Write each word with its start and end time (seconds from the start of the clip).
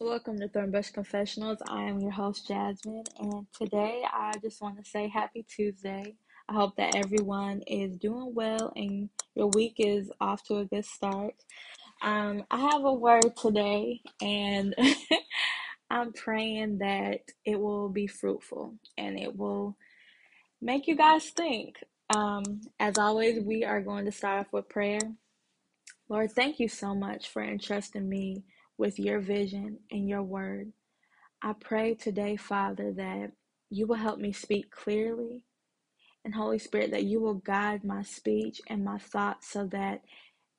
Welcome 0.00 0.38
to 0.40 0.48
Thornbush 0.48 0.94
Confessionals. 0.94 1.58
I 1.68 1.82
am 1.82 2.00
your 2.00 2.12
host, 2.12 2.48
Jasmine, 2.48 3.04
and 3.18 3.46
today 3.52 4.02
I 4.10 4.32
just 4.42 4.62
want 4.62 4.82
to 4.82 4.90
say 4.90 5.08
happy 5.08 5.44
Tuesday. 5.46 6.16
I 6.48 6.54
hope 6.54 6.76
that 6.76 6.96
everyone 6.96 7.62
is 7.66 7.98
doing 7.98 8.32
well 8.34 8.72
and 8.76 9.10
your 9.34 9.48
week 9.48 9.74
is 9.78 10.10
off 10.18 10.42
to 10.44 10.56
a 10.58 10.64
good 10.64 10.86
start. 10.86 11.34
Um, 12.02 12.44
I 12.50 12.58
have 12.60 12.84
a 12.84 12.94
word 12.94 13.36
today, 13.36 14.00
and 14.22 14.74
I'm 15.90 16.14
praying 16.14 16.78
that 16.78 17.20
it 17.44 17.60
will 17.60 17.90
be 17.90 18.06
fruitful 18.06 18.76
and 18.96 19.18
it 19.18 19.36
will 19.36 19.76
make 20.62 20.86
you 20.86 20.96
guys 20.96 21.28
think. 21.30 21.76
Um, 22.14 22.62
as 22.80 22.98
always, 22.98 23.42
we 23.44 23.64
are 23.64 23.82
going 23.82 24.06
to 24.06 24.12
start 24.12 24.46
off 24.46 24.52
with 24.52 24.70
prayer. 24.70 25.00
Lord, 26.08 26.32
thank 26.32 26.58
you 26.58 26.68
so 26.68 26.94
much 26.94 27.28
for 27.28 27.42
entrusting 27.42 28.08
me 28.08 28.44
with 28.80 28.98
your 28.98 29.20
vision 29.20 29.78
and 29.90 30.08
your 30.08 30.22
word. 30.22 30.72
I 31.42 31.52
pray 31.52 31.94
today, 31.94 32.36
Father, 32.36 32.92
that 32.96 33.32
you 33.68 33.86
will 33.86 33.96
help 33.96 34.18
me 34.18 34.32
speak 34.32 34.70
clearly. 34.70 35.42
And 36.24 36.34
Holy 36.34 36.58
Spirit, 36.58 36.90
that 36.92 37.04
you 37.04 37.20
will 37.20 37.34
guide 37.34 37.84
my 37.84 38.02
speech 38.02 38.60
and 38.68 38.82
my 38.82 38.98
thoughts 38.98 39.52
so 39.52 39.66
that 39.66 40.00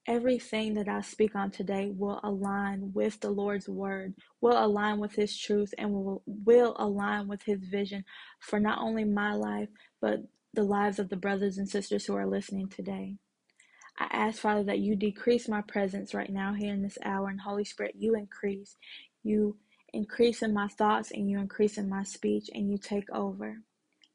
everything 0.07 0.75
that 0.75 0.87
I 0.87 1.01
speak 1.01 1.35
on 1.35 1.49
today 1.49 1.91
will 1.95 2.19
align 2.23 2.91
with 2.93 3.19
the 3.19 3.31
Lord's 3.31 3.67
word, 3.67 4.13
will 4.39 4.63
align 4.63 4.99
with 4.99 5.13
his 5.13 5.35
truth, 5.35 5.73
and 5.79 5.91
will, 5.91 6.23
will 6.27 6.75
align 6.77 7.27
with 7.27 7.41
his 7.43 7.63
vision 7.63 8.05
for 8.39 8.59
not 8.59 8.79
only 8.79 9.03
my 9.03 9.33
life, 9.33 9.69
but 9.99 10.19
the 10.53 10.63
lives 10.63 10.99
of 10.99 11.09
the 11.09 11.17
brothers 11.17 11.57
and 11.57 11.67
sisters 11.67 12.05
who 12.05 12.15
are 12.15 12.27
listening 12.27 12.69
today. 12.69 13.17
I 14.01 14.07
ask, 14.11 14.41
Father, 14.41 14.63
that 14.65 14.79
you 14.79 14.95
decrease 14.97 15.49
my 15.49 15.61
presence 15.61 16.13
right 16.15 16.31
now 16.31 16.53
here 16.55 16.73
in 16.73 16.83
this 16.83 16.97
hour, 17.05 17.29
and 17.29 17.41
Holy 17.41 17.65
Spirit, 17.65 17.95
you 17.97 18.15
increase. 18.15 18.77
You 19.23 19.57
increase 19.93 20.41
in 20.43 20.53
my 20.53 20.69
thoughts, 20.69 21.11
and 21.11 21.29
you 21.29 21.39
increase 21.39 21.77
in 21.77 21.89
my 21.89 22.03
speech, 22.03 22.49
and 22.53 22.71
you 22.71 22.79
take 22.79 23.11
over. 23.13 23.57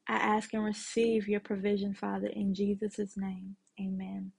I 0.08 0.14
ask 0.16 0.54
and 0.54 0.64
receive 0.64 1.28
your 1.28 1.40
provision, 1.40 1.94
Father, 1.94 2.28
in 2.28 2.54
Jesus' 2.54 3.16
name. 3.16 3.56
Amen. 3.80 4.32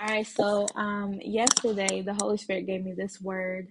All 0.00 0.08
right, 0.08 0.26
so 0.26 0.66
um, 0.76 1.18
yesterday 1.22 2.02
the 2.02 2.14
Holy 2.20 2.38
Spirit 2.38 2.66
gave 2.66 2.84
me 2.84 2.94
this 2.96 3.20
word, 3.20 3.68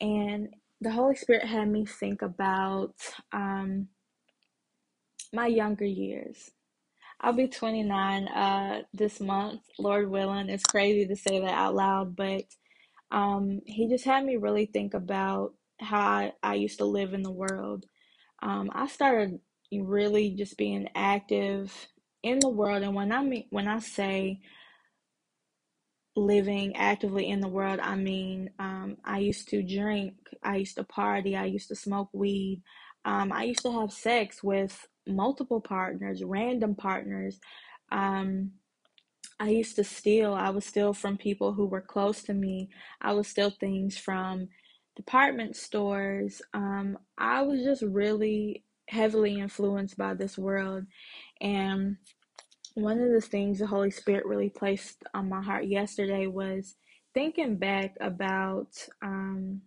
and 0.00 0.48
the 0.80 0.92
Holy 0.92 1.16
Spirit 1.16 1.46
had 1.46 1.68
me 1.68 1.86
think 1.86 2.22
about 2.22 2.94
um, 3.32 3.88
my 5.32 5.46
younger 5.48 5.86
years. 5.86 6.50
I'll 7.24 7.32
be 7.34 7.48
29 7.48 8.28
uh, 8.28 8.82
this 8.94 9.18
month, 9.20 9.62
Lord 9.78 10.10
willing. 10.10 10.50
It's 10.50 10.64
crazy 10.64 11.06
to 11.08 11.16
say 11.16 11.40
that 11.40 11.54
out 11.54 11.74
loud, 11.74 12.16
but 12.16 12.44
um, 13.10 13.62
He 13.66 13.88
just 13.88 14.04
had 14.04 14.24
me 14.26 14.36
really 14.36 14.66
think 14.66 14.94
about 14.94 15.54
how 15.80 16.00
I, 16.00 16.32
I 16.42 16.54
used 16.56 16.78
to 16.78 16.84
live 16.84 17.14
in 17.14 17.22
the 17.22 17.32
world. 17.32 17.86
Um, 18.42 18.70
I 18.74 18.88
started 18.88 19.40
really 19.72 20.32
just 20.32 20.58
being 20.58 20.88
active 20.94 21.74
in 22.22 22.40
the 22.40 22.50
world, 22.50 22.82
and 22.82 22.94
when 22.94 23.10
I 23.12 23.22
mean 23.22 23.46
when 23.50 23.68
I 23.68 23.80
say 23.80 24.40
living 26.16 26.76
actively 26.76 27.28
in 27.30 27.40
the 27.40 27.48
world, 27.48 27.80
I 27.82 27.96
mean, 27.96 28.50
um, 28.58 28.98
I 29.04 29.18
used 29.20 29.48
to 29.50 29.62
drink, 29.62 30.14
I 30.42 30.56
used 30.56 30.76
to 30.76 30.84
party, 30.84 31.36
I 31.36 31.46
used 31.46 31.68
to 31.68 31.76
smoke 31.76 32.10
weed, 32.12 32.62
um, 33.04 33.32
I 33.32 33.44
used 33.44 33.62
to 33.62 33.72
have 33.80 33.92
sex 33.92 34.42
with 34.42 34.86
multiple 35.06 35.60
partners, 35.60 36.22
random 36.24 36.74
partners. 36.74 37.38
Um, 37.92 38.52
I 39.40 39.50
used 39.50 39.76
to 39.76 39.84
steal. 39.84 40.34
I 40.34 40.50
would 40.50 40.62
steal 40.62 40.92
from 40.92 41.16
people 41.16 41.52
who 41.52 41.66
were 41.66 41.80
close 41.80 42.22
to 42.24 42.34
me. 42.34 42.70
I 43.00 43.12
would 43.12 43.26
steal 43.26 43.50
things 43.50 43.96
from 43.98 44.48
department 44.96 45.56
stores. 45.56 46.40
Um, 46.52 46.98
I 47.18 47.42
was 47.42 47.62
just 47.62 47.82
really 47.82 48.64
heavily 48.88 49.40
influenced 49.40 49.96
by 49.96 50.14
this 50.14 50.38
world. 50.38 50.84
And 51.40 51.96
one 52.74 53.00
of 53.00 53.10
the 53.10 53.20
things 53.20 53.58
the 53.58 53.66
Holy 53.66 53.90
Spirit 53.90 54.26
really 54.26 54.50
placed 54.50 55.02
on 55.14 55.28
my 55.28 55.42
heart 55.42 55.66
yesterday 55.66 56.26
was 56.26 56.76
thinking 57.12 57.56
back 57.56 57.94
about 58.00 58.68
um, 59.02 59.62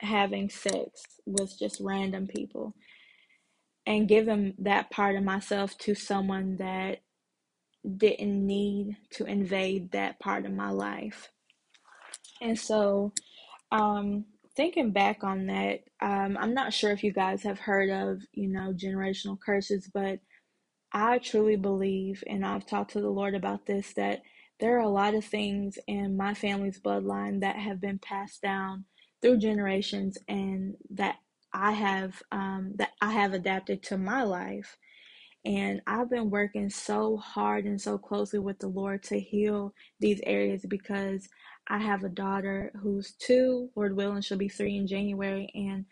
having 0.00 0.50
sex 0.50 1.02
with 1.26 1.58
just 1.58 1.80
random 1.80 2.26
people 2.26 2.74
and 3.86 4.08
giving 4.08 4.54
that 4.58 4.90
part 4.90 5.16
of 5.16 5.24
myself 5.24 5.76
to 5.78 5.94
someone 5.94 6.56
that 6.56 7.00
didn't 7.96 8.46
need 8.46 8.96
to 9.10 9.24
invade 9.24 9.92
that 9.92 10.20
part 10.20 10.46
of 10.46 10.52
my 10.52 10.70
life. 10.70 11.30
And 12.40 12.58
so, 12.58 13.12
um, 13.72 14.26
thinking 14.56 14.92
back 14.92 15.24
on 15.24 15.46
that, 15.46 15.80
um, 16.00 16.36
I'm 16.38 16.54
not 16.54 16.72
sure 16.72 16.92
if 16.92 17.02
you 17.02 17.12
guys 17.12 17.42
have 17.42 17.58
heard 17.58 17.90
of, 17.90 18.22
you 18.32 18.48
know, 18.48 18.72
generational 18.72 19.38
curses, 19.40 19.90
but 19.92 20.20
I 20.92 21.18
truly 21.18 21.56
believe, 21.56 22.22
and 22.26 22.44
I've 22.44 22.66
talked 22.66 22.92
to 22.92 23.00
the 23.00 23.10
Lord 23.10 23.34
about 23.34 23.66
this, 23.66 23.94
that 23.94 24.22
there 24.60 24.76
are 24.76 24.82
a 24.82 24.88
lot 24.88 25.14
of 25.14 25.24
things 25.24 25.78
in 25.86 26.16
my 26.16 26.34
family's 26.34 26.80
bloodline 26.80 27.40
that 27.40 27.56
have 27.56 27.80
been 27.80 27.98
passed 27.98 28.42
down 28.42 28.84
through 29.20 29.38
generations 29.38 30.18
and 30.28 30.76
that 30.90 31.16
I 31.54 31.72
have 31.72 32.22
um, 32.32 32.72
that 32.76 32.90
I 33.00 33.12
have 33.12 33.34
adapted 33.34 33.82
to 33.84 33.98
my 33.98 34.22
life. 34.22 34.76
And 35.44 35.82
I've 35.88 36.10
been 36.10 36.30
working 36.30 36.70
so 36.70 37.16
hard 37.16 37.64
and 37.64 37.80
so 37.80 37.98
closely 37.98 38.38
with 38.38 38.60
the 38.60 38.68
Lord 38.68 39.02
to 39.04 39.18
heal 39.20 39.74
these 40.00 40.20
areas 40.24 40.64
because 40.68 41.28
I 41.68 41.78
have 41.78 42.04
a 42.04 42.08
daughter 42.10 42.72
who's 42.80 43.12
two, 43.14 43.70
Lord 43.74 43.96
willing, 43.96 44.22
she'll 44.22 44.38
be 44.38 44.48
three 44.48 44.76
in 44.76 44.86
January. 44.86 45.50
And 45.54 45.86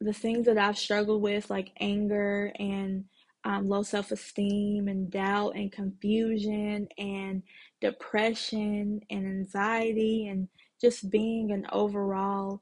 the 0.00 0.12
things 0.12 0.46
that 0.46 0.58
I've 0.58 0.78
struggled 0.78 1.22
with, 1.22 1.50
like 1.50 1.72
anger 1.80 2.52
and 2.58 3.04
um, 3.44 3.68
low 3.68 3.82
self 3.82 4.10
esteem 4.12 4.88
and 4.88 5.10
doubt 5.10 5.56
and 5.56 5.72
confusion 5.72 6.88
and 6.98 7.42
depression 7.80 9.00
and 9.10 9.26
anxiety 9.26 10.28
and 10.28 10.48
just 10.80 11.10
being 11.10 11.52
an 11.52 11.66
overall 11.72 12.60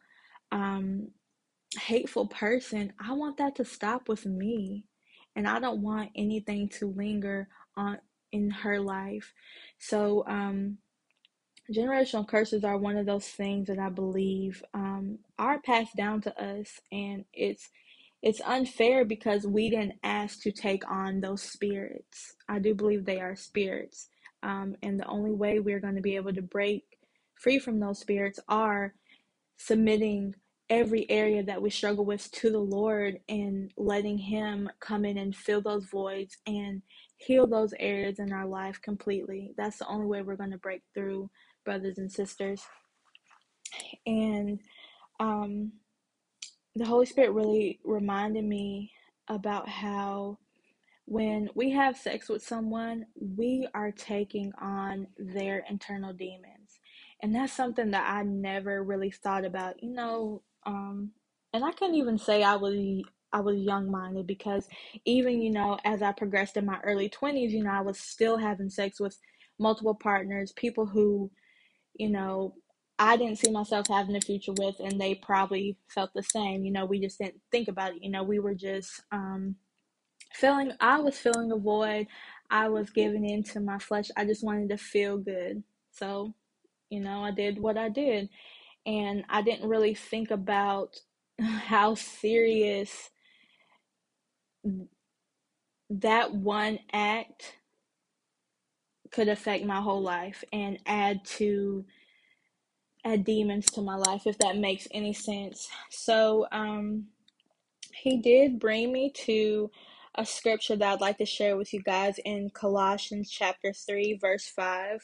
um, 0.53 1.09
hateful 1.77 2.27
person, 2.27 2.93
I 2.99 3.12
want 3.12 3.39
that 3.39 3.56
to 3.56 3.65
stop 3.65 4.09
with 4.09 4.25
me. 4.27 4.84
And 5.37 5.47
I 5.47 5.61
don't 5.61 5.83
want 5.83 6.11
anything 6.17 6.69
to 6.81 6.87
linger 6.87 7.49
on 7.77 7.99
in 8.33 8.51
her 8.51 8.81
life. 8.81 9.33
So, 9.79 10.25
um, 10.27 10.79
generational 11.73 12.27
curses 12.27 12.65
are 12.65 12.79
one 12.79 12.97
of 12.97 13.06
those 13.06 13.27
things 13.27 13.69
that 13.69 13.79
I 13.79 13.89
believe 13.89 14.62
um, 14.75 15.19
are 15.39 15.61
passed 15.61 15.97
down 15.97 16.21
to 16.23 16.43
us, 16.43 16.81
and 16.91 17.25
it's 17.33 17.71
it's 18.21 18.41
unfair 18.41 19.05
because 19.05 19.47
we 19.47 19.71
didn't 19.71 19.95
ask 20.03 20.43
to 20.43 20.50
take 20.50 20.89
on 20.91 21.21
those 21.21 21.43
spirits. 21.43 22.35
I 22.49 22.59
do 22.59 22.75
believe 22.75 23.05
they 23.05 23.21
are 23.21 23.37
spirits, 23.37 24.09
um, 24.43 24.77
and 24.83 24.99
the 24.99 25.06
only 25.06 25.33
way 25.33 25.61
we're 25.61 25.81
going 25.81 25.97
to 25.97 26.00
be 26.03 26.17
able 26.17 26.33
to 26.33 26.43
break 26.43 26.85
free 27.35 27.59
from 27.59 27.79
those 27.79 28.00
spirits 28.00 28.41
are 28.49 28.95
submitting 29.56 30.35
every 30.71 31.09
area 31.11 31.43
that 31.43 31.61
we 31.61 31.71
struggle 31.71 32.05
with 32.05 32.31
to 32.33 32.51
the 32.51 32.59
Lord 32.59 33.21
and 33.29 33.73
letting 33.77 34.19
Him 34.19 34.69
come 34.81 35.05
in 35.05 35.19
and 35.19 35.34
fill 35.34 35.61
those 35.61 35.87
voids 35.87 36.37
and 36.47 36.83
heal 37.17 37.47
those 37.47 37.75
areas 37.79 38.19
in 38.19 38.33
our 38.33 38.47
life 38.47 38.81
completely. 38.81 39.55
That's 39.56 39.79
the 39.79 39.89
only 39.89 40.06
way 40.06 40.23
we're 40.23 40.37
going 40.37 40.53
to 40.53 40.59
break 40.59 40.83
through, 40.95 41.31
brothers 41.65 41.99
and 41.99 42.11
sisters. 42.11 42.62
And 44.06 44.61
um, 45.21 45.73
the 46.75 46.87
Holy 46.87 47.06
Spirit 47.06 47.33
really 47.33 47.81
reminded 47.85 48.45
me 48.45 48.93
about 49.29 49.69
how 49.69 50.39
when 51.06 51.49
we 51.55 51.71
have 51.71 51.97
sex 51.97 52.29
with 52.29 52.43
someone, 52.43 53.06
we 53.17 53.67
are 53.75 53.91
taking 53.91 54.53
on 54.61 55.06
their 55.17 55.65
internal 55.69 56.12
demons. 56.12 56.79
And 57.23 57.35
that's 57.35 57.53
something 57.53 57.91
that 57.93 58.09
I 58.09 58.23
never 58.23 58.85
really 58.85 59.11
thought 59.11 59.45
about. 59.45 59.83
You 59.83 59.91
know, 59.91 60.43
um, 60.66 61.12
and 61.52 61.64
I 61.64 61.72
can't 61.72 61.94
even 61.94 62.19
say 62.19 62.43
I 62.43 62.56
was 62.56 62.75
I 63.32 63.40
was 63.40 63.56
young 63.58 63.90
minded 63.90 64.26
because 64.26 64.66
even 65.05 65.40
you 65.43 65.50
know 65.50 65.78
as 65.84 66.02
I 66.02 66.12
progressed 66.12 66.56
in 66.56 66.66
my 66.66 66.78
early 66.82 67.08
twenties, 67.08 67.52
you 67.52 67.64
know 67.64 67.72
I 67.72 67.81
was 67.81 67.99
still 67.99 68.37
having 68.38 68.70
sex 68.70 69.00
with 69.00 69.19
multiple 69.58 69.94
partners, 69.94 70.52
people 70.52 70.87
who 70.87 71.31
you 71.94 72.10
know 72.10 72.55
I 72.99 73.16
didn't 73.16 73.38
see 73.38 73.50
myself 73.50 73.87
having 73.88 74.16
a 74.16 74.20
future 74.20 74.52
with, 74.58 74.76
and 74.81 75.00
they 75.00 75.14
probably 75.14 75.78
felt 75.88 76.10
the 76.14 76.22
same. 76.22 76.64
You 76.64 76.72
know, 76.72 76.84
we 76.84 77.00
just 77.00 77.19
didn't 77.19 77.40
think 77.52 77.69
about 77.69 77.93
it. 77.94 78.02
You 78.02 78.10
know, 78.10 78.25
we 78.25 78.40
were 78.40 78.55
just 78.55 79.02
um, 79.12 79.56
feeling. 80.34 80.72
I 80.81 81.00
was 81.00 81.19
feeling 81.19 81.52
a 81.52 81.56
void. 81.56 82.08
I 82.50 82.69
was 82.69 82.90
giving 82.90 83.28
in 83.28 83.43
to 83.44 83.60
my 83.60 83.78
flesh. 83.78 84.10
I 84.16 84.25
just 84.25 84.44
wanted 84.44 84.70
to 84.70 84.78
feel 84.78 85.19
good. 85.19 85.62
So, 85.93 86.34
you 86.90 87.00
know, 87.00 87.22
I 87.25 87.31
did 87.31 87.58
what 87.60 87.78
I 87.78 87.88
did 87.88 88.28
and 88.88 89.23
I 89.29 89.43
didn't 89.43 89.69
really 89.69 89.94
think 89.94 90.31
about 90.31 90.99
how 91.40 91.94
serious 91.94 93.11
that 95.90 96.35
one 96.35 96.79
act 96.93 97.56
could 99.11 99.29
affect 99.29 99.64
my 99.64 99.81
whole 99.81 100.02
life 100.02 100.43
and 100.52 100.79
add 100.87 101.25
to 101.25 101.85
add 103.05 103.25
demons 103.25 103.67
to 103.67 103.82
my 103.82 103.94
life, 103.94 104.26
if 104.26 104.38
that 104.38 104.56
makes 104.56 104.88
any 104.91 105.12
sense. 105.12 105.69
So, 105.91 106.46
um, 106.50 107.06
he 107.94 108.19
did 108.19 108.58
bring 108.58 108.93
me 108.93 109.11
to 109.25 109.70
a 110.14 110.25
scripture 110.25 110.76
that 110.76 110.93
I'd 110.94 111.00
like 111.00 111.19
to 111.19 111.26
share 111.26 111.56
with 111.56 111.73
you 111.73 111.82
guys 111.82 112.19
in 112.25 112.50
Colossians 112.50 113.31
chapter 113.31 113.73
3, 113.73 114.19
verse 114.20 114.46
5. 114.46 115.00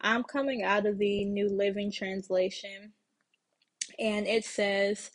I'm 0.00 0.22
coming 0.24 0.62
out 0.62 0.86
of 0.86 0.98
the 0.98 1.24
New 1.24 1.48
Living 1.48 1.92
Translation, 1.92 2.92
and 3.98 4.26
it 4.26 4.44
says, 4.44 5.10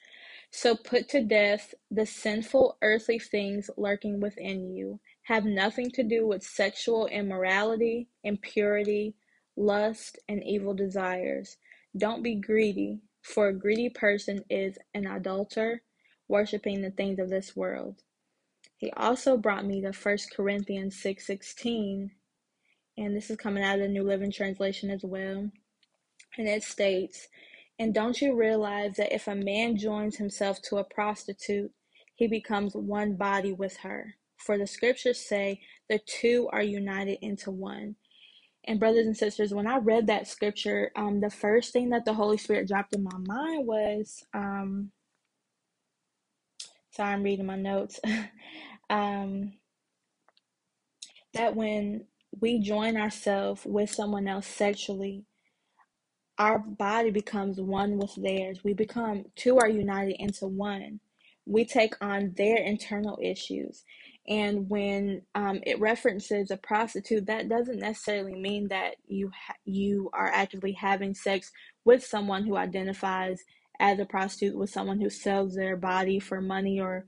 So 0.51 0.75
put 0.75 1.09
to 1.09 1.23
death 1.23 1.73
the 1.91 2.05
sinful 2.05 2.77
earthly 2.81 3.19
things 3.19 3.69
lurking 3.77 4.19
within 4.19 4.75
you. 4.75 4.99
Have 5.23 5.45
nothing 5.45 5.91
to 5.91 6.03
do 6.03 6.27
with 6.27 6.43
sexual 6.43 7.07
immorality, 7.07 8.07
impurity, 8.23 9.15
lust, 9.55 10.19
and 10.27 10.43
evil 10.43 10.73
desires. 10.73 11.57
Don't 11.97 12.23
be 12.23 12.35
greedy, 12.35 13.01
for 13.21 13.49
a 13.49 13.53
greedy 13.53 13.89
person 13.89 14.43
is 14.49 14.77
an 14.93 15.07
adulterer, 15.07 15.81
worshiping 16.27 16.81
the 16.81 16.91
things 16.91 17.19
of 17.19 17.29
this 17.29 17.55
world. 17.55 18.01
He 18.77 18.91
also 18.91 19.37
brought 19.37 19.65
me 19.65 19.81
to 19.81 19.91
1 19.91 20.17
Corinthians 20.35 20.95
6:16, 21.01 22.11
and 22.97 23.15
this 23.15 23.29
is 23.29 23.37
coming 23.37 23.63
out 23.63 23.79
of 23.79 23.81
the 23.81 23.87
New 23.89 24.03
Living 24.03 24.31
Translation 24.31 24.89
as 24.89 25.03
well. 25.03 25.51
And 26.37 26.47
it 26.47 26.63
states, 26.63 27.27
And 27.79 27.93
don't 27.93 28.21
you 28.21 28.35
realize 28.37 28.95
that 28.97 29.15
if 29.15 29.27
a 29.27 29.35
man 29.35 29.77
joins 29.77 30.17
himself 30.17 30.61
to 30.63 30.77
a 30.77 30.83
prostitute, 30.83 31.71
he 32.15 32.27
becomes 32.27 32.75
one 32.75 33.15
body 33.15 33.53
with 33.53 33.77
her? 33.77 34.15
For 34.37 34.57
the 34.57 34.67
scriptures 34.67 35.19
say 35.19 35.61
the 35.89 35.99
two 36.05 36.49
are 36.51 36.63
united 36.63 37.19
into 37.25 37.51
one. 37.51 37.95
And 38.65 38.79
brothers 38.79 39.07
and 39.07 39.17
sisters, 39.17 39.53
when 39.53 39.67
I 39.67 39.77
read 39.77 40.07
that 40.07 40.27
scripture, 40.27 40.91
um, 40.95 41.21
the 41.21 41.29
first 41.29 41.73
thing 41.73 41.89
that 41.91 42.05
the 42.05 42.13
Holy 42.13 42.37
Spirit 42.37 42.67
dropped 42.67 42.95
in 42.95 43.03
my 43.03 43.17
mind 43.17 43.65
was, 43.65 44.23
um, 44.33 44.91
sorry, 46.91 47.13
I'm 47.13 47.23
reading 47.23 47.45
my 47.45 47.55
notes. 47.55 47.99
um, 48.89 49.53
that 51.33 51.55
when 51.55 52.05
we 52.41 52.59
join 52.59 52.97
ourselves 52.97 53.63
with 53.65 53.89
someone 53.91 54.27
else 54.27 54.47
sexually, 54.47 55.25
our 56.39 56.59
body 56.59 57.11
becomes 57.11 57.61
one 57.61 57.97
with 57.99 58.15
theirs. 58.15 58.63
We 58.63 58.73
become 58.73 59.25
two 59.35 59.59
are 59.59 59.69
united 59.69 60.17
into 60.19 60.47
one. 60.47 61.01
We 61.45 61.65
take 61.65 61.95
on 62.01 62.33
their 62.37 62.57
internal 62.57 63.19
issues. 63.21 63.83
And 64.29 64.69
when 64.69 65.23
um, 65.35 65.61
it 65.65 65.79
references 65.81 66.51
a 66.51 66.57
prostitute, 66.57 67.27
that 67.27 67.49
doesn't 67.49 67.79
necessarily 67.79 68.35
mean 68.35 68.69
that 68.69 68.95
you 69.07 69.31
ha- 69.35 69.55
you 69.65 70.09
are 70.13 70.29
actively 70.29 70.73
having 70.73 71.15
sex 71.15 71.51
with 71.85 72.05
someone 72.05 72.45
who 72.45 72.57
identifies 72.57 73.41
as 73.79 73.99
a 73.99 74.05
prostitute, 74.05 74.57
with 74.57 74.71
someone 74.71 75.01
who 75.01 75.09
sells 75.11 75.55
their 75.55 75.77
body 75.77 76.19
for 76.19 76.41
money 76.41 76.79
or 76.81 77.07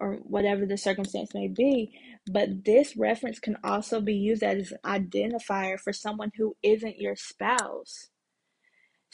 or 0.00 0.16
whatever 0.24 0.66
the 0.66 0.78
circumstance 0.78 1.34
may 1.34 1.48
be. 1.48 1.92
But 2.30 2.64
this 2.64 2.96
reference 2.96 3.38
can 3.38 3.56
also 3.64 4.00
be 4.00 4.14
used 4.14 4.42
as 4.42 4.72
an 4.72 4.78
identifier 4.84 5.78
for 5.78 5.92
someone 5.92 6.32
who 6.36 6.56
isn't 6.62 6.98
your 7.00 7.16
spouse. 7.16 8.08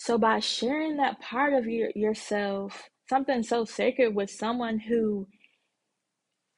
So 0.00 0.16
by 0.16 0.40
sharing 0.40 0.96
that 0.96 1.20
part 1.20 1.52
of 1.52 1.66
your 1.66 1.90
yourself, 1.94 2.88
something 3.10 3.42
so 3.42 3.66
sacred 3.66 4.14
with 4.14 4.30
someone 4.30 4.78
who 4.78 5.26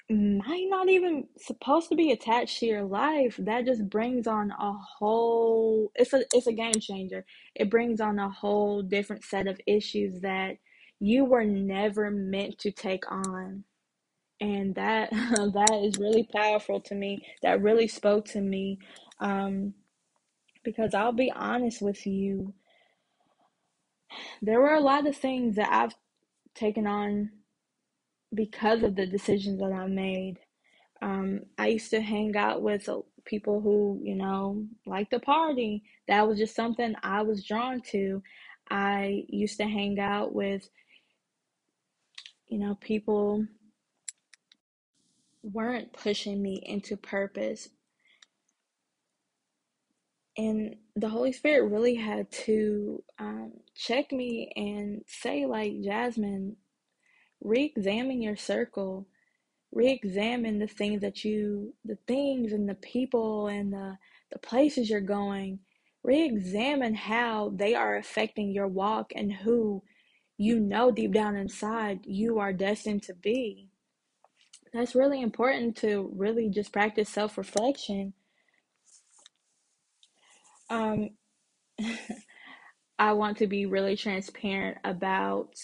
might 0.09 0.67
not 0.69 0.89
even 0.89 1.27
supposed 1.39 1.89
to 1.89 1.97
be 1.97 2.13
attached 2.13 2.61
to 2.61 2.67
your 2.67 2.85
life 2.85 3.35
that 3.41 3.67
just 3.67 3.91
brings 3.91 4.29
on 4.29 4.53
a 4.53 4.73
whole 4.75 5.91
it's 5.97 6.13
a 6.13 6.23
it's 6.33 6.47
a 6.47 6.53
game 6.53 6.79
changer. 6.81 7.25
It 7.57 7.69
brings 7.69 8.01
on 8.01 8.21
a 8.21 8.31
whole 8.31 8.81
different 8.81 9.25
set 9.25 9.49
of 9.49 9.61
issues 9.67 10.21
that 10.21 10.59
you 11.01 11.25
were 11.25 11.45
never 11.45 12.13
meant 12.13 12.61
to 12.61 12.71
take 12.71 13.11
on. 13.11 13.65
And 14.41 14.77
that 14.77 15.11
that 15.55 15.81
is 15.83 15.99
really 15.99 16.29
powerful 16.33 16.81
to 16.83 16.95
me. 16.95 17.27
That 17.43 17.61
really 17.61 17.89
spoke 17.89 18.27
to 18.27 18.41
me 18.41 18.79
um 19.19 19.75
because 20.63 20.95
I'll 20.95 21.13
be 21.13 21.33
honest 21.33 21.83
with 21.83 22.07
you 22.07 22.55
there 24.43 24.61
were 24.61 24.75
a 24.75 24.81
lot 24.81 25.07
of 25.07 25.17
things 25.17 25.57
that 25.57 25.73
I've 25.73 25.95
taken 26.55 26.87
on 26.87 27.31
because 28.35 28.83
of 28.83 28.97
the 28.97 29.07
decisions 29.07 29.61
that 29.61 29.73
I 29.73 29.87
made 29.87 30.39
Um, 31.03 31.43
I 31.59 31.69
used 31.69 31.91
to 31.93 32.01
hang 32.03 32.37
out 32.37 32.63
with 32.63 32.89
uh, 32.89 33.01
people 33.27 33.61
who, 33.61 34.01
you 34.03 34.17
know, 34.17 34.67
like 34.87 35.11
to 35.11 35.21
party. 35.21 35.85
That 36.09 36.27
was 36.29 36.39
just 36.39 36.57
something 36.57 36.95
I 37.05 37.23
was 37.23 37.45
drawn 37.45 37.83
to. 37.93 38.23
I 38.71 39.25
used 39.29 39.59
to 39.59 39.65
hang 39.67 40.01
out 40.01 40.35
with, 40.35 40.69
you 42.49 42.59
know, 42.59 42.77
people 42.81 43.47
weren't 45.43 45.93
pushing 45.93 46.43
me 46.43 46.63
into 46.67 46.97
purpose. 46.97 47.69
And 50.37 50.77
the 50.97 51.09
Holy 51.09 51.33
Spirit 51.33 51.71
really 51.71 51.95
had 51.97 52.31
to 52.47 53.03
um, 53.19 53.53
check 53.77 54.13
me 54.13 54.53
and 54.57 55.03
say, 55.07 55.47
like, 55.47 55.83
Jasmine, 55.83 56.57
re 57.43 57.65
examine 57.77 58.23
your 58.23 58.37
circle. 58.37 59.07
Re-examine 59.75 60.59
the 60.59 60.67
things 60.67 61.01
that 61.01 61.25
you 61.25 61.73
the 61.85 61.97
things 62.07 62.53
and 62.53 62.69
the 62.69 62.75
people 62.75 63.47
and 63.49 63.73
the 63.73 63.97
the 64.31 64.39
places 64.39 64.91
you're 64.91 65.01
going. 65.01 65.61
Re-examine 66.05 66.95
how 66.95 67.53
they 67.57 67.75
are 67.75 67.97
affecting 67.97 68.51
your 68.51 68.69
walk 68.69 69.13
and 69.17 69.33
who 69.33 69.83
you 70.37 70.61
know 70.61 70.91
deep 70.91 71.15
down 71.15 71.37
inside 71.37 72.01
you 72.05 72.39
are 72.39 72.53
destined 72.53 73.03
to 73.05 73.15
be. 73.15 73.69
That's 74.75 74.95
really 74.95 75.23
important 75.23 75.77
to 75.79 76.11
really 76.15 76.51
just 76.51 76.71
practice 76.73 77.09
self-reflection 77.09 78.13
um 80.73 81.11
i 82.99 83.13
want 83.13 83.39
to 83.39 83.47
be 83.47 83.67
really 83.67 83.97
transparent 83.97 84.79
about 84.85 85.55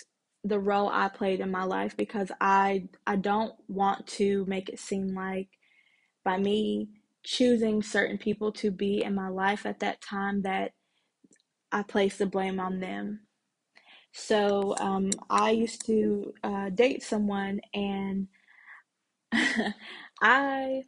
the 0.45 0.59
role 0.59 0.89
i 0.89 1.09
played 1.09 1.41
in 1.41 1.51
my 1.51 1.65
life 1.65 1.97
because 1.97 2.31
i 2.41 2.87
i 3.07 3.17
don't 3.17 3.55
want 3.69 4.07
to 4.07 4.45
make 4.47 4.69
it 4.69 4.79
seem 4.79 5.15
like 5.15 5.49
by 6.25 6.39
me 6.39 6.89
choosing 7.25 7.83
certain 7.83 8.19
people 8.19 8.53
to 8.53 8.71
be 8.71 9.03
in 9.03 9.15
my 9.15 9.29
life 9.29 9.67
at 9.67 9.81
that 9.81 10.01
time 10.01 10.43
that 10.43 10.73
I 11.73 11.83
place 11.83 12.17
the 12.17 12.27
blame 12.27 12.61
on 12.61 12.81
them. 12.81 13.21
So 14.13 14.75
um, 14.79 15.11
I 15.29 15.51
used 15.51 15.85
to 15.87 16.33
uh, 16.43 16.71
date 16.71 17.03
someone, 17.03 17.61
and 17.75 18.29
I 20.23 20.85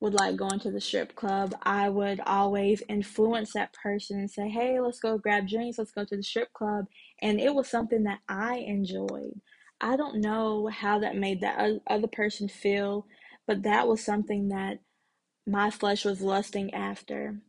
would 0.00 0.14
like 0.14 0.36
going 0.36 0.58
to 0.60 0.70
the 0.70 0.80
strip 0.80 1.14
club. 1.14 1.54
I 1.62 1.88
would 1.90 2.20
always 2.20 2.82
influence 2.88 3.52
that 3.52 3.74
person 3.74 4.18
and 4.18 4.30
say, 4.30 4.48
"Hey, 4.48 4.80
let's 4.80 4.98
go 4.98 5.18
grab 5.18 5.46
drinks. 5.46 5.78
Let's 5.78 5.92
go 5.92 6.04
to 6.04 6.16
the 6.16 6.22
strip 6.22 6.52
club." 6.52 6.86
And 7.20 7.40
it 7.40 7.54
was 7.54 7.68
something 7.68 8.04
that 8.04 8.20
I 8.28 8.58
enjoyed. 8.58 9.40
I 9.80 9.96
don't 9.96 10.20
know 10.20 10.68
how 10.68 10.98
that 11.00 11.16
made 11.16 11.40
that 11.40 11.80
other 11.86 12.08
person 12.08 12.48
feel, 12.48 13.06
but 13.46 13.62
that 13.62 13.88
was 13.88 14.04
something 14.04 14.48
that 14.48 14.78
my 15.46 15.70
flesh 15.70 16.04
was 16.04 16.20
lusting 16.20 16.72
after. 16.74 17.40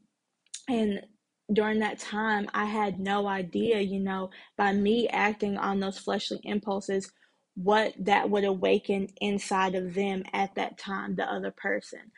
And 0.68 1.06
during 1.52 1.80
that 1.80 2.00
time, 2.00 2.50
I 2.54 2.66
had 2.66 3.00
no 3.00 3.28
idea, 3.28 3.80
you 3.82 4.00
know, 4.00 4.30
by 4.58 4.74
me 4.74 5.08
acting 5.10 5.58
on 5.58 5.80
those 5.80 5.98
fleshly 5.98 6.40
impulses, 6.44 7.12
what 7.56 7.94
that 8.00 8.30
would 8.30 8.46
awaken 8.46 9.10
inside 9.20 9.76
of 9.76 9.94
them 9.94 10.24
at 10.34 10.56
that 10.56 10.78
time, 10.78 11.16
the 11.16 11.30
other 11.30 11.52
person. 11.52 12.12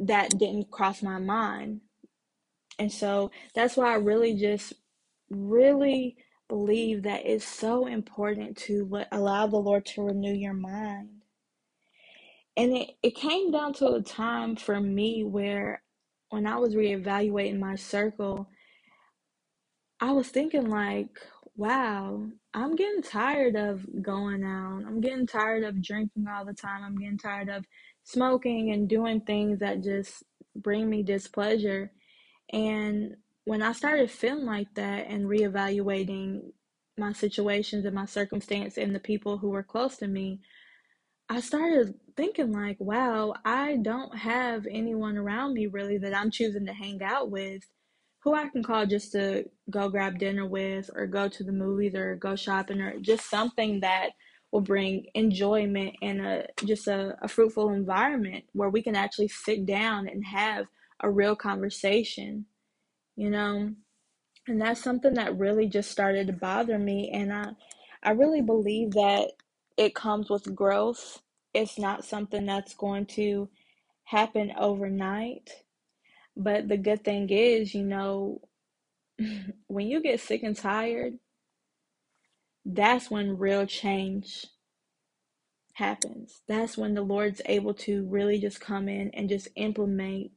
That 0.00 0.38
didn't 0.38 0.70
cross 0.70 1.02
my 1.02 1.18
mind. 1.18 1.82
And 2.78 2.92
so 2.92 3.30
that's 3.54 3.76
why 3.76 3.92
I 3.92 3.96
really 3.96 4.34
just 4.34 4.74
really 5.30 6.16
believe 6.48 7.04
that 7.04 7.26
it's 7.26 7.46
so 7.46 7.86
important 7.86 8.56
to 8.58 8.86
let, 8.90 9.08
allow 9.12 9.46
the 9.46 9.56
Lord 9.56 9.86
to 9.86 10.02
renew 10.04 10.34
your 10.34 10.54
mind 10.54 11.10
and 12.56 12.76
it, 12.76 12.92
it 13.02 13.16
came 13.16 13.52
down 13.52 13.74
to 13.74 13.94
a 13.94 14.02
time 14.02 14.56
for 14.56 14.80
me 14.80 15.24
where 15.24 15.82
when 16.30 16.46
I 16.46 16.58
was 16.58 16.76
reevaluating 16.76 17.60
my 17.60 17.76
circle, 17.76 18.48
I 20.00 20.12
was 20.12 20.28
thinking 20.28 20.70
like, 20.70 21.08
wow, 21.56 22.26
I'm 22.54 22.76
getting 22.76 23.02
tired 23.02 23.56
of 23.56 23.86
going 24.02 24.44
out. 24.44 24.84
I'm 24.86 25.00
getting 25.00 25.26
tired 25.26 25.64
of 25.64 25.82
drinking 25.82 26.26
all 26.28 26.46
the 26.46 26.54
time. 26.54 26.84
I'm 26.84 26.96
getting 26.96 27.18
tired 27.18 27.50
of 27.50 27.66
smoking 28.06 28.70
and 28.70 28.88
doing 28.88 29.20
things 29.20 29.58
that 29.58 29.82
just 29.82 30.22
bring 30.54 30.88
me 30.88 31.02
displeasure. 31.02 31.90
And 32.52 33.16
when 33.44 33.62
I 33.62 33.72
started 33.72 34.10
feeling 34.10 34.46
like 34.46 34.72
that 34.74 35.08
and 35.08 35.26
reevaluating 35.26 36.52
my 36.96 37.12
situations 37.12 37.84
and 37.84 37.94
my 37.94 38.06
circumstance 38.06 38.78
and 38.78 38.94
the 38.94 39.00
people 39.00 39.38
who 39.38 39.50
were 39.50 39.64
close 39.64 39.96
to 39.98 40.06
me, 40.06 40.40
I 41.28 41.40
started 41.40 41.94
thinking 42.16 42.52
like, 42.52 42.76
wow, 42.78 43.34
I 43.44 43.76
don't 43.82 44.16
have 44.16 44.68
anyone 44.70 45.18
around 45.18 45.54
me 45.54 45.66
really 45.66 45.98
that 45.98 46.16
I'm 46.16 46.30
choosing 46.30 46.66
to 46.66 46.72
hang 46.72 47.02
out 47.02 47.30
with 47.32 47.64
who 48.20 48.34
I 48.34 48.48
can 48.48 48.62
call 48.62 48.86
just 48.86 49.10
to 49.12 49.44
go 49.68 49.88
grab 49.88 50.20
dinner 50.20 50.46
with 50.46 50.90
or 50.94 51.08
go 51.08 51.28
to 51.28 51.42
the 51.42 51.52
movies 51.52 51.96
or 51.96 52.14
go 52.14 52.36
shopping 52.36 52.80
or 52.80 53.00
just 53.00 53.28
something 53.28 53.80
that 53.80 54.10
will 54.52 54.60
bring 54.60 55.06
enjoyment 55.14 55.94
and 56.02 56.20
a 56.24 56.46
just 56.64 56.86
a, 56.88 57.16
a 57.22 57.28
fruitful 57.28 57.70
environment 57.70 58.44
where 58.52 58.70
we 58.70 58.82
can 58.82 58.96
actually 58.96 59.28
sit 59.28 59.66
down 59.66 60.08
and 60.08 60.24
have 60.24 60.66
a 61.00 61.10
real 61.10 61.36
conversation, 61.36 62.46
you 63.16 63.30
know? 63.30 63.72
And 64.48 64.60
that's 64.60 64.82
something 64.82 65.14
that 65.14 65.38
really 65.38 65.66
just 65.68 65.90
started 65.90 66.28
to 66.28 66.32
bother 66.32 66.78
me 66.78 67.10
and 67.12 67.32
I 67.32 67.52
I 68.02 68.10
really 68.12 68.40
believe 68.42 68.92
that 68.92 69.32
it 69.76 69.94
comes 69.94 70.30
with 70.30 70.54
growth. 70.54 71.20
It's 71.52 71.78
not 71.78 72.04
something 72.04 72.46
that's 72.46 72.74
going 72.74 73.06
to 73.06 73.48
happen 74.04 74.52
overnight. 74.56 75.50
But 76.36 76.68
the 76.68 76.76
good 76.76 77.04
thing 77.04 77.28
is, 77.30 77.74
you 77.74 77.82
know, 77.84 78.42
when 79.66 79.88
you 79.88 80.00
get 80.02 80.20
sick 80.20 80.42
and 80.42 80.56
tired, 80.56 81.14
that's 82.66 83.10
when 83.10 83.38
real 83.38 83.66
change 83.66 84.46
happens. 85.74 86.42
That's 86.48 86.78
when 86.78 86.94
the 86.94 87.02
Lord's 87.02 87.42
able 87.46 87.74
to 87.74 88.06
really 88.06 88.40
just 88.40 88.60
come 88.60 88.88
in 88.88 89.10
and 89.12 89.28
just 89.28 89.48
implement 89.56 90.32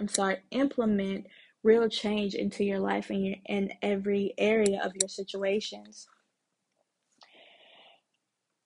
I'm 0.00 0.08
sorry, 0.08 0.38
implement 0.52 1.26
real 1.64 1.88
change 1.90 2.34
into 2.34 2.64
your 2.64 2.80
life 2.80 3.10
and 3.10 3.26
your 3.26 3.36
in 3.46 3.72
every 3.82 4.34
area 4.38 4.80
of 4.84 4.92
your 4.96 5.08
situations. 5.08 6.08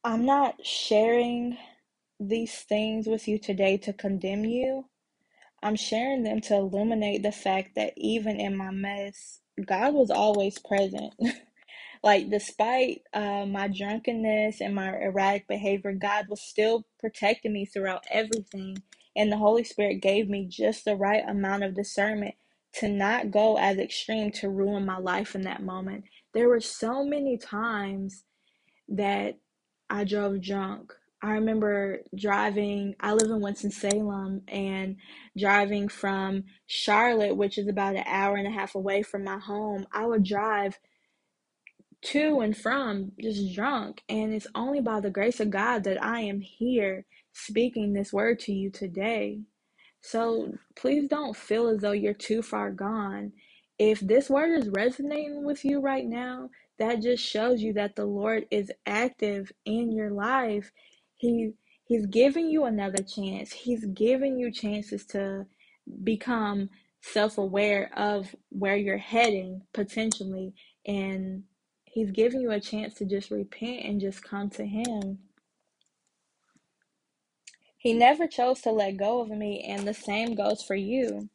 I'm 0.04 0.26
not 0.26 0.64
sharing 0.66 1.58
these 2.20 2.54
things 2.54 3.06
with 3.08 3.28
you 3.28 3.38
today 3.38 3.78
to 3.78 3.92
condemn 3.92 4.44
you. 4.44 4.86
I'm 5.62 5.76
sharing 5.76 6.24
them 6.24 6.40
to 6.42 6.56
illuminate 6.56 7.22
the 7.24 7.32
fact 7.32 7.76
that 7.76 7.94
even 7.96 8.40
in 8.40 8.56
my 8.56 8.70
mess, 8.70 9.40
God 9.66 9.94
was 9.94 10.10
always 10.10 10.58
present. 10.58 11.14
like, 12.02 12.30
despite 12.30 13.02
uh, 13.14 13.46
my 13.46 13.68
drunkenness 13.68 14.60
and 14.60 14.74
my 14.74 14.96
erratic 14.98 15.46
behavior, 15.46 15.92
God 15.92 16.26
was 16.28 16.40
still 16.40 16.84
protecting 16.98 17.52
me 17.52 17.64
throughout 17.64 18.04
everything. 18.10 18.82
And 19.14 19.30
the 19.30 19.36
Holy 19.36 19.64
Spirit 19.64 20.00
gave 20.02 20.28
me 20.28 20.46
just 20.48 20.84
the 20.84 20.96
right 20.96 21.22
amount 21.28 21.64
of 21.64 21.74
discernment 21.74 22.34
to 22.74 22.88
not 22.88 23.30
go 23.30 23.58
as 23.58 23.78
extreme 23.78 24.30
to 24.32 24.48
ruin 24.48 24.86
my 24.86 24.98
life 24.98 25.34
in 25.34 25.42
that 25.42 25.62
moment. 25.62 26.04
There 26.32 26.48
were 26.48 26.60
so 26.60 27.04
many 27.04 27.36
times 27.36 28.24
that 28.88 29.38
I 29.90 30.04
drove 30.04 30.40
drunk. 30.40 30.92
I 31.22 31.32
remember 31.32 32.00
driving, 32.16 32.96
I 32.98 33.12
live 33.12 33.30
in 33.30 33.40
Winston-Salem, 33.40 34.42
and 34.48 34.96
driving 35.38 35.88
from 35.88 36.44
Charlotte, 36.66 37.36
which 37.36 37.58
is 37.58 37.68
about 37.68 37.94
an 37.94 38.04
hour 38.06 38.36
and 38.36 38.48
a 38.48 38.50
half 38.50 38.74
away 38.74 39.02
from 39.02 39.22
my 39.22 39.38
home, 39.38 39.86
I 39.92 40.06
would 40.06 40.24
drive 40.24 40.78
to 42.02 42.40
and 42.40 42.56
from 42.56 43.12
just 43.20 43.54
drunk. 43.54 44.02
And 44.08 44.34
it's 44.34 44.46
only 44.54 44.80
by 44.80 45.00
the 45.00 45.10
grace 45.10 45.40
of 45.40 45.50
God 45.50 45.84
that 45.84 46.02
I 46.02 46.20
am 46.20 46.40
here 46.40 47.06
speaking 47.32 47.92
this 47.92 48.12
word 48.12 48.40
to 48.40 48.52
you 48.52 48.70
today. 48.70 49.40
So 50.02 50.54
please 50.76 51.08
don't 51.08 51.36
feel 51.36 51.68
as 51.68 51.80
though 51.80 51.92
you're 51.92 52.14
too 52.14 52.42
far 52.42 52.70
gone. 52.70 53.32
If 53.78 54.00
this 54.00 54.30
word 54.30 54.58
is 54.58 54.68
resonating 54.70 55.44
with 55.44 55.64
you 55.64 55.80
right 55.80 56.06
now, 56.06 56.50
that 56.78 57.02
just 57.02 57.24
shows 57.24 57.62
you 57.62 57.72
that 57.74 57.96
the 57.96 58.06
Lord 58.06 58.46
is 58.50 58.72
active 58.86 59.52
in 59.64 59.92
your 59.92 60.10
life. 60.10 60.72
He 61.16 61.52
he's 61.84 62.06
giving 62.06 62.50
you 62.50 62.64
another 62.64 63.02
chance. 63.02 63.52
He's 63.52 63.84
giving 63.86 64.38
you 64.38 64.52
chances 64.52 65.06
to 65.06 65.46
become 66.04 66.70
self-aware 67.02 67.90
of 67.96 68.34
where 68.50 68.76
you're 68.76 68.98
heading 68.98 69.62
potentially 69.74 70.54
and 70.86 71.44
he's 71.92 72.10
giving 72.10 72.40
you 72.40 72.50
a 72.50 72.60
chance 72.60 72.94
to 72.94 73.04
just 73.04 73.30
repent 73.30 73.84
and 73.84 74.00
just 74.00 74.24
come 74.24 74.48
to 74.50 74.64
him. 74.64 75.18
He 77.76 77.92
never 77.92 78.26
chose 78.26 78.60
to 78.62 78.70
let 78.70 78.96
go 78.96 79.20
of 79.20 79.28
me, 79.28 79.64
and 79.68 79.86
the 79.86 79.94
same 79.94 80.34
goes 80.34 80.62
for 80.62 80.74
you. 80.74 81.28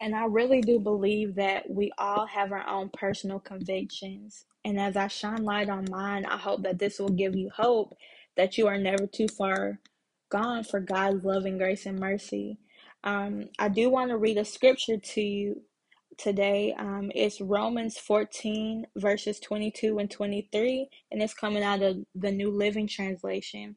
And 0.00 0.14
I 0.14 0.24
really 0.24 0.62
do 0.62 0.78
believe 0.78 1.34
that 1.34 1.68
we 1.68 1.92
all 1.98 2.26
have 2.26 2.52
our 2.52 2.66
own 2.66 2.88
personal 2.90 3.38
convictions. 3.38 4.46
And 4.64 4.80
as 4.80 4.96
I 4.96 5.08
shine 5.08 5.44
light 5.44 5.68
on 5.68 5.86
mine, 5.90 6.24
I 6.24 6.38
hope 6.38 6.62
that 6.62 6.78
this 6.78 6.98
will 6.98 7.10
give 7.10 7.36
you 7.36 7.50
hope 7.54 7.94
that 8.36 8.56
you 8.56 8.66
are 8.68 8.78
never 8.78 9.06
too 9.06 9.28
far 9.28 9.80
gone 10.30 10.64
for 10.64 10.80
God's 10.80 11.24
loving 11.24 11.58
grace 11.58 11.84
and 11.84 11.98
mercy. 11.98 12.58
Um, 13.04 13.48
I 13.58 13.68
do 13.68 13.90
want 13.90 14.10
to 14.10 14.16
read 14.16 14.38
a 14.38 14.44
scripture 14.44 14.96
to 14.96 15.20
you 15.20 15.62
today. 16.18 16.74
Um, 16.78 17.10
it's 17.14 17.40
Romans 17.40 17.98
14, 17.98 18.86
verses 18.96 19.40
22 19.40 19.98
and 19.98 20.10
23, 20.10 20.88
and 21.12 21.22
it's 21.22 21.34
coming 21.34 21.62
out 21.62 21.82
of 21.82 21.98
the 22.14 22.32
New 22.32 22.50
Living 22.50 22.88
Translation 22.88 23.76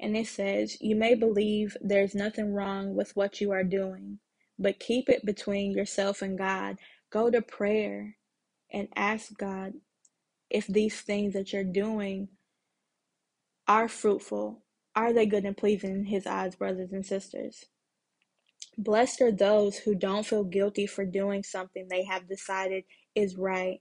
and 0.00 0.16
it 0.16 0.26
says, 0.26 0.78
You 0.80 0.96
may 0.96 1.14
believe 1.14 1.76
there's 1.80 2.14
nothing 2.14 2.52
wrong 2.54 2.94
with 2.94 3.14
what 3.16 3.40
you 3.40 3.52
are 3.52 3.64
doing, 3.64 4.18
but 4.58 4.80
keep 4.80 5.08
it 5.08 5.24
between 5.24 5.72
yourself 5.72 6.22
and 6.22 6.38
God. 6.38 6.78
Go 7.10 7.30
to 7.30 7.42
prayer 7.42 8.16
and 8.72 8.88
ask 8.96 9.36
God 9.38 9.74
if 10.50 10.66
these 10.66 11.00
things 11.00 11.34
that 11.34 11.52
you're 11.52 11.64
doing 11.64 12.28
are 13.68 13.88
fruitful. 13.88 14.62
Are 14.96 15.12
they 15.12 15.26
good 15.26 15.44
and 15.44 15.56
pleasing 15.56 15.92
in 15.92 16.04
His 16.06 16.26
eyes, 16.26 16.56
brothers 16.56 16.92
and 16.92 17.06
sisters? 17.06 17.66
Blessed 18.78 19.20
are 19.22 19.32
those 19.32 19.78
who 19.78 19.94
don't 19.94 20.26
feel 20.26 20.44
guilty 20.44 20.86
for 20.86 21.04
doing 21.04 21.44
something 21.44 21.88
they 21.88 22.04
have 22.04 22.28
decided 22.28 22.84
is 23.14 23.36
right. 23.36 23.80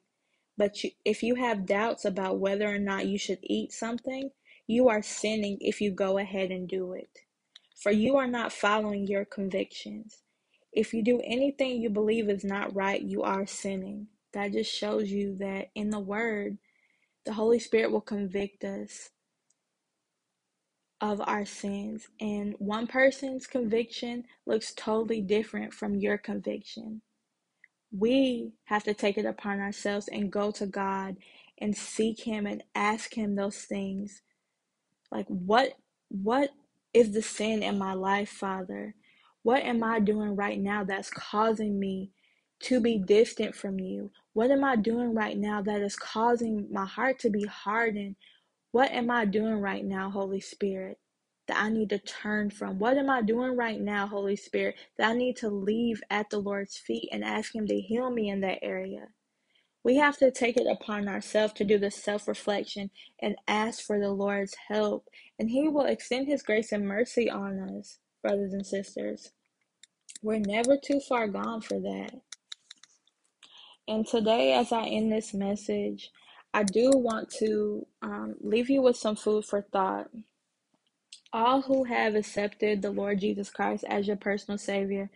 But 0.58 0.84
you, 0.84 0.92
if 1.06 1.24
you 1.24 1.36
have 1.36 1.66
doubts 1.66 2.06
about 2.06 2.40
whether 2.40 2.68
or 2.68 2.80
not 2.80 3.08
you 3.08 3.18
should 3.18 3.40
eat 3.44 3.74
something, 3.74 4.32
you 4.68 4.90
are 4.90 5.02
sinning 5.02 5.58
if 5.62 5.82
you 5.82 5.92
go 5.92 6.18
ahead 6.20 6.52
and 6.52 6.68
do 6.68 6.94
it, 6.94 7.10
for 7.76 7.92
you 7.92 8.18
are 8.18 8.28
not 8.28 8.54
following 8.54 9.08
your 9.08 9.26
convictions. 9.26 10.20
If 10.74 10.94
you 10.94 11.04
do 11.04 11.22
anything 11.26 11.82
you 11.82 11.90
believe 11.90 12.30
is 12.30 12.44
not 12.44 12.76
right, 12.76 13.02
you 13.02 13.24
are 13.24 13.48
sinning. 13.48 14.08
That 14.34 14.54
just 14.54 14.74
shows 14.74 15.10
you 15.12 15.36
that 15.38 15.72
in 15.76 15.90
the 15.90 16.00
Word, 16.00 16.58
the 17.26 17.34
Holy 17.34 17.60
Spirit 17.60 17.92
will 17.92 18.02
convict 18.02 18.64
us 18.64 19.12
of 21.02 21.22
our 21.26 21.46
sins. 21.46 22.08
And 22.20 22.56
one 22.60 22.88
person's 22.88 23.48
conviction 23.48 24.26
looks 24.46 24.74
totally 24.74 25.22
different 25.22 25.74
from 25.74 25.96
your 25.98 26.18
conviction. 26.18 27.02
We 27.92 28.54
have 28.66 28.84
to 28.86 28.94
take 28.94 29.18
it 29.18 29.26
upon 29.26 29.60
ourselves 29.60 30.10
and 30.12 30.32
go 30.32 30.52
to 30.52 30.68
God 30.68 31.18
and 31.60 31.76
seek 31.78 32.22
Him 32.22 32.48
and 32.48 32.64
ask 32.76 33.14
Him 33.16 33.36
those 33.36 33.58
things 33.58 34.14
like 35.12 35.28
what 35.30 35.74
what 36.10 36.52
is 36.96 37.14
the 37.14 37.24
sin 37.24 37.64
in 37.64 37.80
my 37.80 37.94
life, 37.94 38.30
Father? 38.30 38.96
What 39.44 39.64
am 39.64 39.84
I 39.84 40.02
doing 40.02 40.36
right 40.38 40.60
now 40.60 40.86
that's 40.86 41.12
causing 41.12 41.80
me 41.80 42.12
to 42.62 42.82
be 42.82 43.00
distant 43.00 43.56
from 43.56 43.80
you? 43.80 44.12
What 44.34 44.52
am 44.52 44.66
I 44.66 44.78
doing 44.78 45.16
right 45.16 45.38
now 45.38 45.64
that 45.64 45.82
is 45.82 45.98
causing 45.98 46.68
my 46.74 46.86
heart 46.86 47.20
to 47.22 47.32
be 47.32 47.46
hardened? 47.46 48.18
What 48.72 48.92
am 48.92 49.10
I 49.10 49.26
doing 49.26 49.62
right 49.62 49.84
now, 49.84 50.12
Holy 50.12 50.42
Spirit, 50.42 51.00
that 51.48 51.58
I 51.58 51.70
need 51.70 51.90
to 51.90 52.00
turn 52.00 52.52
from? 52.52 52.80
What 52.80 52.98
am 52.98 53.10
I 53.10 53.24
doing 53.24 53.58
right 53.58 53.82
now, 53.82 54.08
Holy 54.08 54.36
Spirit, 54.36 54.76
that 54.98 55.10
I 55.10 55.14
need 55.16 55.38
to 55.38 55.50
leave 55.50 56.04
at 56.12 56.30
the 56.30 56.40
Lord's 56.40 56.78
feet 56.78 57.10
and 57.12 57.24
ask 57.24 57.56
Him 57.56 57.68
to 57.68 57.80
heal 57.80 58.12
me 58.12 58.30
in 58.30 58.42
that 58.42 58.60
area? 58.64 59.08
We 59.84 59.96
have 59.96 60.18
to 60.18 60.30
take 60.32 60.58
it 60.58 60.68
upon 60.68 61.08
ourselves 61.08 61.54
to 61.54 61.66
do 61.66 61.80
the 61.80 61.90
self 61.90 62.28
reflection 62.28 62.92
and 63.22 63.38
ask 63.48 63.82
for 63.84 64.00
the 64.00 64.12
Lord's 64.12 64.56
help, 64.68 65.08
and 65.40 65.50
He 65.50 65.68
will 65.68 65.86
extend 65.86 66.28
His 66.28 66.44
grace 66.44 66.72
and 66.72 66.88
mercy 66.88 67.30
on 67.30 67.60
us, 67.60 67.98
brothers 68.22 68.54
and 68.54 68.66
sisters. 68.66 69.32
We're 70.22 70.40
never 70.40 70.78
too 70.78 71.00
far 71.00 71.28
gone 71.28 71.62
for 71.62 71.80
that. 71.80 72.12
And 73.88 74.06
today, 74.06 74.54
as 74.54 74.72
I 74.72 74.84
end 74.84 75.12
this 75.12 75.34
message, 75.34 76.12
I 76.54 76.64
do 76.64 76.92
want 76.94 77.30
to 77.40 77.88
um, 78.02 78.36
leave 78.42 78.70
you 78.70 78.82
with 78.82 78.98
some 78.98 79.16
food 79.16 79.46
for 79.46 79.62
thought. 79.62 80.10
All 81.34 81.62
who 81.62 81.84
have 81.86 82.16
accepted 82.16 82.82
the 82.82 82.92
Lord 82.92 83.20
Jesus 83.20 83.50
Christ 83.50 83.86
as 83.88 84.08
your 84.08 84.18
personal 84.18 84.58
Savior 84.58 85.10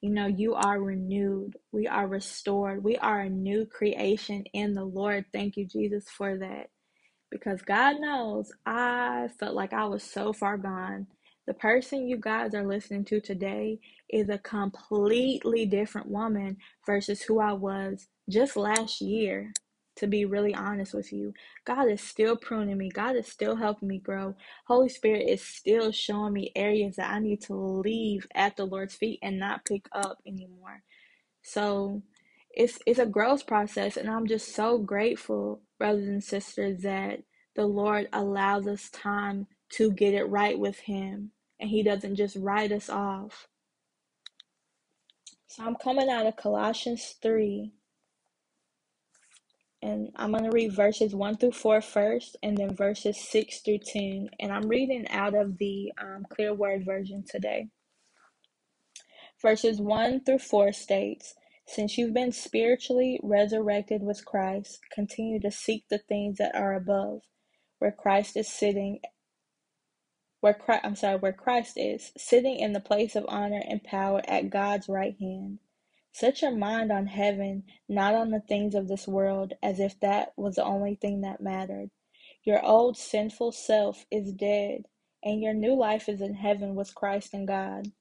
you 0.00 0.10
know, 0.10 0.28
you 0.28 0.54
are 0.54 0.80
renewed. 0.80 1.56
We 1.72 1.88
are 1.88 2.06
restored. 2.06 2.84
We 2.84 2.96
are 2.98 3.22
a 3.22 3.30
new 3.30 3.66
creation 3.66 4.44
in 4.54 4.74
the 4.74 4.84
Lord. 4.84 5.26
Thank 5.32 5.56
you, 5.56 5.66
Jesus, 5.66 6.08
for 6.08 6.38
that. 6.38 6.70
Because 7.30 7.62
God 7.62 8.00
knows 8.00 8.52
I 8.66 9.28
felt 9.40 9.54
like 9.54 9.72
I 9.72 9.86
was 9.86 10.04
so 10.04 10.32
far 10.32 10.56
gone. 10.56 11.08
The 11.48 11.54
person 11.54 12.08
you 12.08 12.18
guys 12.18 12.54
are 12.54 12.66
listening 12.66 13.04
to 13.06 13.20
today 13.20 13.80
is 14.10 14.28
a 14.28 14.38
completely 14.38 15.66
different 15.66 16.08
woman 16.08 16.58
versus 16.86 17.22
who 17.22 17.40
I 17.40 17.54
was 17.54 18.06
just 18.30 18.56
last 18.56 19.00
year 19.00 19.52
to 19.98 20.06
be 20.08 20.24
really 20.24 20.54
honest 20.54 20.94
with 20.94 21.12
you. 21.12 21.34
God 21.64 21.88
is 21.90 22.00
still 22.00 22.36
pruning 22.36 22.78
me. 22.78 22.90
God 22.90 23.16
is 23.16 23.28
still 23.28 23.56
helping 23.56 23.88
me 23.88 23.98
grow. 23.98 24.36
Holy 24.66 24.88
Spirit 24.88 25.28
is 25.28 25.42
still 25.42 25.92
showing 25.92 26.32
me 26.32 26.52
areas 26.56 26.96
that 26.96 27.12
I 27.12 27.20
need 27.20 27.42
to 27.42 27.54
leave 27.54 28.26
at 28.34 28.56
the 28.56 28.64
Lord's 28.64 28.96
feet 28.96 29.20
and 29.22 29.38
not 29.38 29.64
pick 29.64 29.88
up 29.92 30.18
anymore. 30.26 30.82
So 31.42 32.02
it's 32.52 32.78
it's 32.86 32.98
a 32.98 33.06
growth 33.06 33.46
process 33.46 33.96
and 33.96 34.10
I'm 34.10 34.26
just 34.26 34.54
so 34.54 34.78
grateful, 34.78 35.62
brothers 35.78 36.08
and 36.08 36.22
sisters, 36.24 36.82
that 36.82 37.20
the 37.56 37.66
Lord 37.66 38.08
allows 38.12 38.66
us 38.66 38.90
time 38.90 39.46
to 39.70 39.92
get 39.92 40.14
it 40.14 40.24
right 40.24 40.58
with 40.58 40.78
him 40.80 41.32
and 41.60 41.70
he 41.70 41.82
doesn't 41.82 42.16
just 42.16 42.36
write 42.36 42.72
us 42.72 42.88
off. 42.88 43.48
So 45.48 45.64
I'm 45.64 45.76
coming 45.76 46.10
out 46.10 46.26
of 46.26 46.36
Colossians 46.36 47.16
3 47.22 47.72
and 49.82 50.10
I'm 50.16 50.32
going 50.32 50.44
to 50.44 50.50
read 50.50 50.74
verses 50.74 51.14
1 51.14 51.36
through 51.36 51.52
4 51.52 51.80
first 51.80 52.36
and 52.42 52.56
then 52.56 52.74
verses 52.74 53.20
6 53.28 53.60
through 53.60 53.78
10 53.86 54.30
and 54.40 54.52
I'm 54.52 54.68
reading 54.68 55.06
out 55.08 55.34
of 55.34 55.58
the 55.58 55.92
um, 56.00 56.26
clear 56.28 56.52
word 56.52 56.84
version 56.84 57.24
today. 57.28 57.68
Verses 59.40 59.80
1 59.80 60.24
through 60.24 60.40
4 60.40 60.72
states, 60.72 61.34
Since 61.66 61.96
you've 61.96 62.14
been 62.14 62.32
spiritually 62.32 63.20
resurrected 63.22 64.02
with 64.02 64.24
Christ, 64.24 64.80
continue 64.92 65.40
to 65.40 65.50
seek 65.50 65.84
the 65.88 65.98
things 65.98 66.38
that 66.38 66.56
are 66.56 66.74
above, 66.74 67.20
where 67.78 67.92
Christ 67.92 68.36
is 68.36 68.48
sitting 68.48 69.00
where 70.40 70.54
Christ, 70.54 70.82
I'm 70.84 70.96
sorry, 70.96 71.16
where 71.16 71.32
Christ 71.32 71.76
is, 71.76 72.12
sitting 72.16 72.58
in 72.58 72.72
the 72.72 72.80
place 72.80 73.16
of 73.16 73.24
honor 73.28 73.62
and 73.68 73.82
power 73.82 74.22
at 74.28 74.50
God's 74.50 74.88
right 74.88 75.16
hand. 75.18 75.58
Set 76.18 76.42
your 76.42 76.50
mind 76.50 76.90
on 76.90 77.06
heaven, 77.06 77.62
not 77.88 78.12
on 78.12 78.30
the 78.30 78.40
things 78.40 78.74
of 78.74 78.88
this 78.88 79.06
world, 79.06 79.52
as 79.62 79.78
if 79.78 80.00
that 80.00 80.32
was 80.36 80.56
the 80.56 80.64
only 80.64 80.96
thing 80.96 81.20
that 81.20 81.40
mattered. 81.40 81.90
Your 82.42 82.60
old 82.64 82.96
sinful 82.96 83.52
self 83.52 84.04
is 84.10 84.32
dead, 84.32 84.86
and 85.22 85.40
your 85.40 85.54
new 85.54 85.76
life 85.76 86.08
is 86.08 86.20
in 86.20 86.34
heaven 86.34 86.74
with 86.74 86.92
Christ 86.92 87.34
and 87.34 87.46
God. 87.46 87.92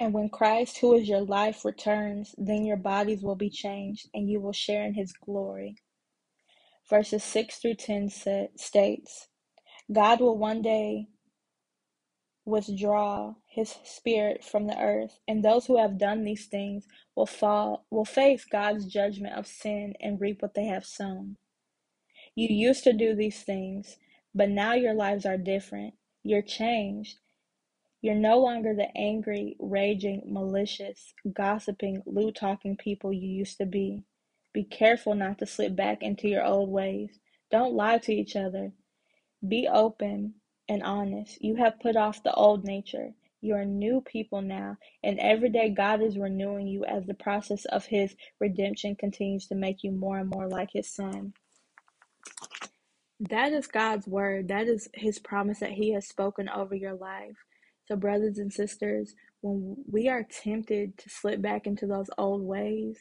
And 0.00 0.14
when 0.14 0.30
Christ, 0.30 0.78
who 0.78 0.94
is 0.94 1.06
your 1.06 1.20
life, 1.20 1.62
returns, 1.62 2.34
then 2.38 2.64
your 2.64 2.78
bodies 2.78 3.22
will 3.22 3.36
be 3.36 3.50
changed, 3.50 4.08
and 4.14 4.30
you 4.30 4.40
will 4.40 4.54
share 4.54 4.86
in 4.86 4.94
his 4.94 5.12
glory. 5.12 5.76
Verses 6.88 7.22
6 7.24 7.58
through 7.58 7.74
10 7.74 8.08
states 8.56 9.28
God 9.92 10.20
will 10.20 10.38
one 10.38 10.62
day 10.62 11.08
withdraw 12.46 13.34
his 13.56 13.74
spirit 13.84 14.44
from 14.44 14.66
the 14.66 14.78
earth, 14.78 15.18
and 15.26 15.42
those 15.42 15.64
who 15.64 15.78
have 15.78 15.96
done 15.96 16.24
these 16.24 16.44
things 16.44 16.86
will 17.14 17.24
fall 17.26 17.86
will 17.90 18.04
face 18.04 18.44
God's 18.44 18.84
judgment 18.84 19.34
of 19.34 19.46
sin 19.46 19.94
and 19.98 20.20
reap 20.20 20.42
what 20.42 20.52
they 20.52 20.66
have 20.66 20.84
sown. 20.84 21.38
You 22.34 22.48
used 22.54 22.84
to 22.84 22.92
do 22.92 23.14
these 23.14 23.42
things, 23.42 23.96
but 24.34 24.50
now 24.50 24.74
your 24.74 24.92
lives 24.92 25.24
are 25.24 25.38
different. 25.38 25.94
You're 26.22 26.42
changed. 26.42 27.16
You're 28.02 28.14
no 28.14 28.38
longer 28.38 28.74
the 28.74 28.94
angry, 28.94 29.56
raging, 29.58 30.24
malicious, 30.26 31.14
gossiping, 31.32 32.02
lewd 32.04 32.36
talking 32.36 32.76
people 32.76 33.10
you 33.10 33.26
used 33.26 33.56
to 33.56 33.64
be. 33.64 34.04
Be 34.52 34.64
careful 34.64 35.14
not 35.14 35.38
to 35.38 35.46
slip 35.46 35.74
back 35.74 36.02
into 36.02 36.28
your 36.28 36.44
old 36.44 36.68
ways. 36.68 37.18
Don't 37.50 37.72
lie 37.72 37.96
to 37.98 38.12
each 38.12 38.36
other. 38.36 38.72
Be 39.48 39.66
open 39.66 40.34
and 40.68 40.82
honest. 40.82 41.42
You 41.42 41.56
have 41.56 41.80
put 41.80 41.96
off 41.96 42.22
the 42.22 42.34
old 42.34 42.64
nature. 42.64 43.14
You 43.40 43.54
are 43.54 43.64
new 43.64 44.00
people 44.00 44.42
now, 44.42 44.76
and 45.04 45.18
every 45.20 45.50
day 45.50 45.70
God 45.70 46.02
is 46.02 46.18
renewing 46.18 46.66
you 46.66 46.84
as 46.84 47.06
the 47.06 47.14
process 47.14 47.64
of 47.66 47.86
His 47.86 48.14
redemption 48.40 48.96
continues 48.96 49.46
to 49.48 49.54
make 49.54 49.84
you 49.84 49.92
more 49.92 50.18
and 50.18 50.30
more 50.30 50.48
like 50.48 50.70
His 50.72 50.92
Son. 50.92 51.34
That 53.20 53.52
is 53.52 53.66
God's 53.66 54.06
word. 54.06 54.48
That 54.48 54.66
is 54.66 54.88
His 54.94 55.18
promise 55.18 55.60
that 55.60 55.72
He 55.72 55.92
has 55.92 56.08
spoken 56.08 56.48
over 56.48 56.74
your 56.74 56.94
life. 56.94 57.36
So, 57.86 57.96
brothers 57.96 58.38
and 58.38 58.52
sisters, 58.52 59.14
when 59.42 59.76
we 59.90 60.08
are 60.08 60.24
tempted 60.24 60.98
to 60.98 61.10
slip 61.10 61.40
back 61.40 61.66
into 61.66 61.86
those 61.86 62.10
old 62.18 62.42
ways, 62.42 62.98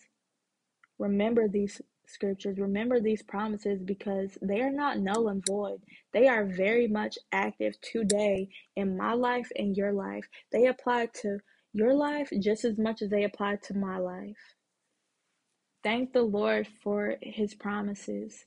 remember 1.00 1.48
these 1.48 1.82
scriptures, 2.10 2.60
remember 2.60 3.00
these 3.00 3.22
promises 3.22 3.82
because 3.84 4.38
they 4.42 4.62
are 4.62 4.72
not 4.72 5.00
null 5.00 5.28
and 5.30 5.46
void. 5.46 5.82
They 6.14 6.28
are 6.28 6.46
very 6.46 6.88
much 6.88 7.18
active 7.32 7.80
today 7.82 8.50
in 8.76 8.98
my 8.98 9.14
life 9.14 9.52
and 9.56 9.76
your 9.76 9.94
life. 9.94 10.26
They 10.52 10.68
apply 10.68 11.08
to 11.22 11.40
your 11.74 11.94
life 11.94 12.30
just 12.40 12.66
as 12.66 12.78
much 12.78 13.02
as 13.02 13.10
they 13.10 13.24
apply 13.24 13.58
to 13.64 13.78
my 13.78 13.98
life. 13.98 14.56
Thank 15.84 16.14
the 16.14 16.24
Lord 16.24 16.68
for 16.82 17.16
his 17.22 17.54
promises. 17.54 18.46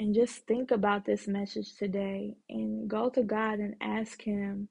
And 0.00 0.14
just 0.14 0.46
think 0.46 0.70
about 0.70 1.04
this 1.04 1.28
message 1.28 1.76
today 1.76 2.36
and 2.48 2.88
go 2.88 3.10
to 3.10 3.22
God 3.22 3.58
and 3.58 3.74
ask 3.82 4.22
Him, 4.22 4.68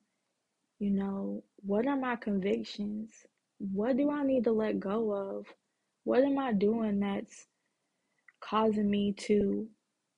you 0.79 0.89
know, 0.89 1.43
what 1.57 1.85
are 1.85 1.95
my 1.95 2.15
convictions? 2.15 3.11
What 3.59 3.95
do 3.95 4.09
I 4.09 4.23
need 4.23 4.45
to 4.45 4.51
let 4.51 4.79
go 4.79 5.11
of? 5.11 5.45
What 6.05 6.23
am 6.23 6.39
I 6.39 6.53
doing 6.53 7.01
that's 7.01 7.47
causing 8.41 8.89
me 8.91 9.13
to 9.27 9.67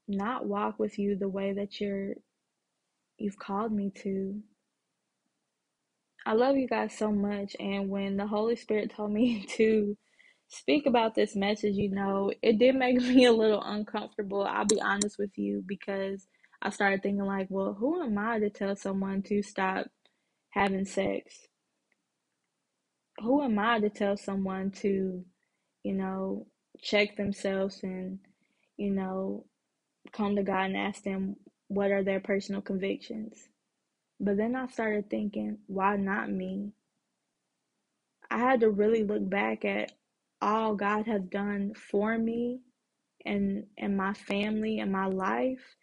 not 0.08 0.48
walk 0.48 0.80
with 0.80 1.00
you 1.00 1.16
the 1.18 1.30
way 1.30 1.54
that 1.54 1.82
you're 1.82 2.16
you've 3.20 3.40
called 3.40 3.72
me 3.74 3.92
to? 4.04 4.42
I 6.26 6.34
love 6.36 6.58
you 6.58 6.68
guys 6.70 6.98
so 6.98 7.12
much 7.12 7.58
and 7.60 7.90
when 7.90 8.18
the 8.18 8.28
Holy 8.28 8.56
Spirit 8.56 8.94
told 8.96 9.12
me 9.14 9.46
to 9.58 9.98
speak 10.50 10.88
about 10.88 11.16
this 11.16 11.36
message, 11.36 11.76
you 11.76 11.92
know, 11.92 12.32
it 12.44 12.60
did 12.60 12.76
make 12.76 12.98
me 13.02 13.26
a 13.26 13.34
little 13.34 13.64
uncomfortable. 13.64 14.44
I'll 14.44 14.66
be 14.66 14.82
honest 14.82 15.18
with 15.20 15.38
you 15.38 15.64
because 15.68 16.28
I 16.62 16.72
started 16.72 17.04
thinking, 17.04 17.26
like, 17.26 17.48
well, 17.52 17.76
who 17.76 18.02
am 18.04 18.18
I 18.20 18.40
to 18.40 18.50
tell 18.52 18.78
someone 18.78 19.24
to 19.24 19.44
stop 19.44 19.88
having 20.52 20.86
sex? 20.86 21.48
Who 23.22 23.44
am 23.44 23.60
I 23.60 23.80
to 23.80 23.90
tell 23.90 24.18
someone 24.18 24.72
to, 24.82 25.26
you 25.84 25.94
know, 25.94 26.48
check 26.82 27.18
themselves 27.18 27.82
and, 27.84 28.20
you 28.78 28.92
know, 28.92 29.46
come 30.14 30.36
to 30.38 30.44
God 30.44 30.66
and 30.68 30.78
ask 30.78 31.04
them 31.04 31.38
what 31.68 31.92
are 31.92 32.04
their 32.04 32.20
personal 32.20 32.62
convictions? 32.62 33.50
But 34.20 34.38
then 34.38 34.56
I 34.56 34.68
started 34.68 35.10
thinking, 35.10 35.60
why 35.68 35.98
not 35.98 36.32
me? 36.32 36.74
I 38.30 38.40
had 38.40 38.62
to 38.62 38.70
really 38.70 39.04
look 39.04 39.30
back 39.30 39.66
at 39.66 39.94
all 40.42 40.76
God 40.76 41.06
has 41.08 41.24
done 41.24 41.74
for 41.76 42.18
me 42.18 42.62
and 43.26 43.66
and 43.78 43.98
my 43.98 44.14
family 44.14 44.80
and 44.80 44.92
my 44.92 45.08
life. 45.08 45.76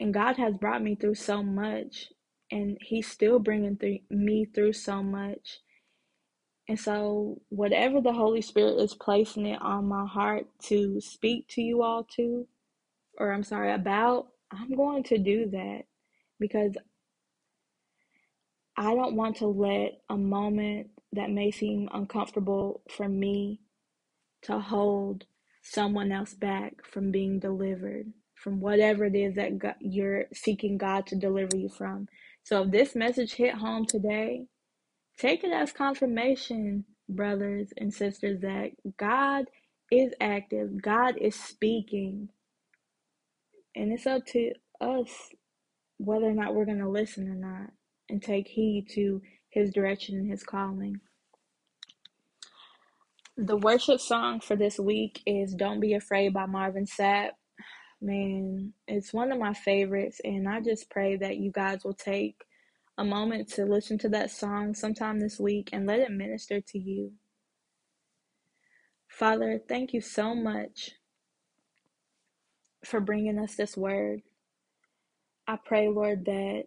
And 0.00 0.14
God 0.14 0.36
has 0.38 0.56
brought 0.56 0.82
me 0.82 0.96
through 0.96 1.16
so 1.16 1.42
much 1.42 2.12
and 2.50 2.78
he's 2.82 3.08
still 3.08 3.38
bringing 3.38 3.76
through 3.76 4.00
me 4.10 4.46
through 4.46 4.74
so 4.74 5.02
much. 5.02 5.60
And 6.68 6.78
so 6.78 7.40
whatever 7.48 8.00
the 8.00 8.12
Holy 8.12 8.42
Spirit 8.42 8.80
is 8.80 8.94
placing 8.94 9.46
it 9.46 9.62
on 9.62 9.86
my 9.86 10.06
heart 10.06 10.46
to 10.64 11.00
speak 11.00 11.46
to 11.50 11.62
you 11.62 11.82
all 11.82 12.04
to 12.16 12.46
or 13.18 13.32
I'm 13.32 13.44
sorry 13.44 13.72
about, 13.72 14.26
I'm 14.50 14.74
going 14.74 15.02
to 15.04 15.18
do 15.18 15.48
that 15.50 15.82
because 16.38 16.76
I 18.76 18.94
don't 18.94 19.16
want 19.16 19.36
to 19.38 19.46
let 19.46 20.00
a 20.10 20.16
moment 20.16 20.88
that 21.12 21.30
may 21.30 21.50
seem 21.50 21.88
uncomfortable 21.92 22.82
for 22.90 23.08
me 23.08 23.60
to 24.42 24.58
hold 24.58 25.24
someone 25.62 26.12
else 26.12 26.34
back 26.34 26.74
from 26.84 27.10
being 27.10 27.40
delivered 27.40 28.12
from 28.34 28.60
whatever 28.60 29.04
it 29.06 29.16
is 29.16 29.34
that 29.34 29.58
God, 29.58 29.74
you're 29.80 30.26
seeking 30.32 30.78
God 30.78 31.06
to 31.08 31.16
deliver 31.16 31.56
you 31.56 31.68
from. 31.68 32.06
So 32.44 32.62
if 32.62 32.70
this 32.70 32.94
message 32.94 33.32
hit 33.32 33.54
home 33.54 33.86
today, 33.86 34.44
take 35.18 35.44
it 35.44 35.52
as 35.52 35.72
confirmation, 35.72 36.84
brothers 37.08 37.72
and 37.76 37.92
sisters, 37.92 38.40
that 38.40 38.70
God 38.96 39.46
is 39.90 40.12
active, 40.20 40.82
God 40.82 41.16
is 41.20 41.34
speaking. 41.34 42.30
And 43.74 43.92
it's 43.92 44.06
up 44.06 44.24
to 44.26 44.52
us 44.80 45.10
whether 45.98 46.26
or 46.26 46.32
not 46.32 46.54
we're 46.54 46.64
going 46.64 46.78
to 46.78 46.88
listen 46.88 47.28
or 47.28 47.34
not 47.34 47.70
and 48.08 48.22
take 48.22 48.48
heed 48.48 48.88
to 48.94 49.22
his 49.50 49.70
direction 49.70 50.16
and 50.16 50.30
his 50.30 50.42
calling. 50.42 51.00
The 53.36 53.56
worship 53.56 54.00
song 54.00 54.40
for 54.40 54.56
this 54.56 54.78
week 54.78 55.22
is 55.26 55.54
Don't 55.54 55.80
Be 55.80 55.94
Afraid 55.94 56.32
by 56.32 56.46
Marvin 56.46 56.86
Sapp. 56.86 57.30
Man, 58.00 58.72
it's 58.86 59.12
one 59.12 59.32
of 59.32 59.38
my 59.38 59.54
favorites, 59.54 60.20
and 60.24 60.48
I 60.48 60.60
just 60.60 60.90
pray 60.90 61.16
that 61.16 61.38
you 61.38 61.50
guys 61.50 61.84
will 61.84 61.94
take 61.94 62.36
a 62.98 63.04
moment 63.04 63.48
to 63.48 63.64
listen 63.64 63.98
to 63.98 64.08
that 64.10 64.30
song 64.30 64.74
sometime 64.74 65.20
this 65.20 65.38
week 65.38 65.70
and 65.72 65.86
let 65.86 66.00
it 66.00 66.10
minister 66.10 66.60
to 66.60 66.78
you. 66.78 67.12
Father, 69.08 69.60
thank 69.68 69.92
you 69.92 70.00
so 70.00 70.34
much 70.34 70.92
for 72.84 73.00
bringing 73.00 73.38
us 73.38 73.54
this 73.56 73.76
word. 73.76 74.22
I 75.46 75.58
pray, 75.64 75.88
Lord, 75.88 76.24
that 76.26 76.64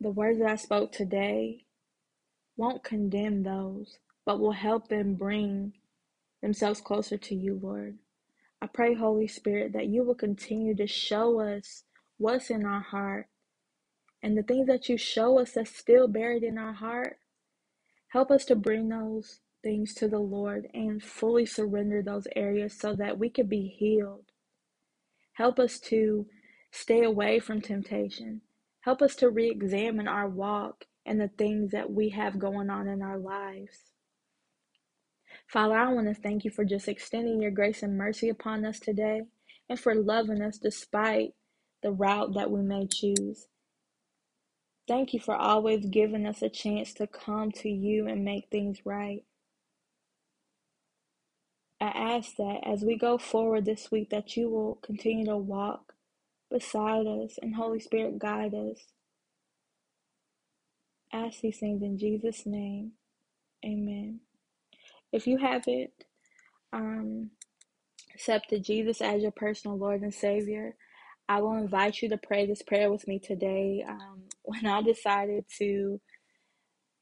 the 0.00 0.10
words 0.10 0.38
that 0.38 0.50
I 0.50 0.56
spoke 0.56 0.92
today 0.92 1.64
won't 2.56 2.84
condemn 2.84 3.42
those, 3.42 3.98
but 4.26 4.40
will 4.40 4.52
help 4.52 4.88
them 4.88 5.14
bring 5.14 5.72
themselves 6.42 6.80
closer 6.80 7.16
to 7.16 7.34
you, 7.34 7.58
Lord. 7.62 7.98
I 8.62 8.66
pray, 8.66 8.94
Holy 8.94 9.28
Spirit, 9.28 9.72
that 9.72 9.88
you 9.88 10.04
will 10.04 10.14
continue 10.14 10.74
to 10.76 10.86
show 10.86 11.40
us 11.40 11.84
what's 12.18 12.50
in 12.50 12.64
our 12.66 12.80
heart 12.80 13.26
and 14.22 14.36
the 14.36 14.42
things 14.42 14.66
that 14.66 14.88
you 14.88 14.96
show 14.96 15.38
us 15.38 15.52
that's 15.52 15.76
still 15.76 16.08
buried 16.08 16.42
in 16.42 16.58
our 16.58 16.72
heart. 16.72 17.18
Help 18.08 18.30
us 18.30 18.44
to 18.46 18.56
bring 18.56 18.88
those 18.88 19.40
things 19.62 19.94
to 19.94 20.08
the 20.08 20.18
Lord 20.18 20.68
and 20.74 21.02
fully 21.02 21.46
surrender 21.46 22.02
those 22.02 22.26
areas 22.34 22.78
so 22.78 22.94
that 22.96 23.18
we 23.18 23.30
could 23.30 23.48
be 23.48 23.68
healed. 23.68 24.26
Help 25.34 25.58
us 25.58 25.78
to 25.80 26.26
stay 26.70 27.02
away 27.02 27.38
from 27.38 27.60
temptation. 27.60 28.42
Help 28.82 29.02
us 29.02 29.14
to 29.16 29.30
re 29.30 29.50
examine 29.50 30.08
our 30.08 30.28
walk 30.28 30.86
and 31.06 31.20
the 31.20 31.28
things 31.28 31.70
that 31.72 31.90
we 31.90 32.10
have 32.10 32.38
going 32.38 32.70
on 32.70 32.88
in 32.88 33.02
our 33.02 33.18
lives. 33.18 33.92
Father, 35.46 35.76
I 35.76 35.92
want 35.92 36.08
to 36.08 36.14
thank 36.14 36.44
you 36.44 36.50
for 36.50 36.64
just 36.64 36.88
extending 36.88 37.42
your 37.42 37.50
grace 37.50 37.82
and 37.82 37.96
mercy 37.96 38.28
upon 38.28 38.64
us 38.64 38.78
today 38.78 39.22
and 39.68 39.78
for 39.78 39.94
loving 39.94 40.42
us 40.42 40.58
despite 40.58 41.30
the 41.82 41.92
route 41.92 42.34
that 42.34 42.50
we 42.50 42.62
may 42.62 42.86
choose. 42.86 43.46
Thank 44.88 45.14
you 45.14 45.20
for 45.20 45.36
always 45.36 45.86
giving 45.86 46.26
us 46.26 46.42
a 46.42 46.50
chance 46.50 46.94
to 46.94 47.06
come 47.06 47.52
to 47.52 47.70
you 47.70 48.06
and 48.08 48.24
make 48.24 48.48
things 48.50 48.80
right. 48.84 49.24
I 51.80 51.86
ask 51.88 52.36
that 52.36 52.60
as 52.66 52.82
we 52.82 52.98
go 52.98 53.18
forward 53.18 53.66
this 53.66 53.90
week 53.92 54.10
that 54.10 54.36
you 54.36 54.50
will 54.50 54.76
continue 54.82 55.26
to 55.26 55.36
walk 55.38 55.94
beside 56.50 57.06
us 57.06 57.38
and 57.42 57.56
Holy 57.56 57.80
Spirit 57.80 58.18
guide 58.18 58.54
us. 58.54 58.78
ask 61.12 61.40
these 61.40 61.58
things 61.58 61.82
in 61.82 61.98
Jesus' 61.98 62.46
name. 62.46 62.92
Amen. 63.64 64.20
If 65.12 65.26
you 65.26 65.38
haven't 65.38 65.92
um, 66.72 67.30
accepted 68.14 68.64
Jesus 68.64 69.02
as 69.02 69.22
your 69.22 69.32
personal 69.32 69.78
Lord 69.78 70.02
and 70.02 70.14
Savior, 70.14 70.76
I 71.28 71.42
will 71.42 71.56
invite 71.56 72.02
you 72.02 72.10
to 72.10 72.18
pray 72.18 72.46
this 72.46 72.62
prayer 72.62 72.92
with 72.92 73.08
me 73.08 73.20
today. 73.20 73.84
Um, 73.88 74.24
when 74.50 74.66
I 74.66 74.82
decided 74.82 75.46
to 75.58 76.00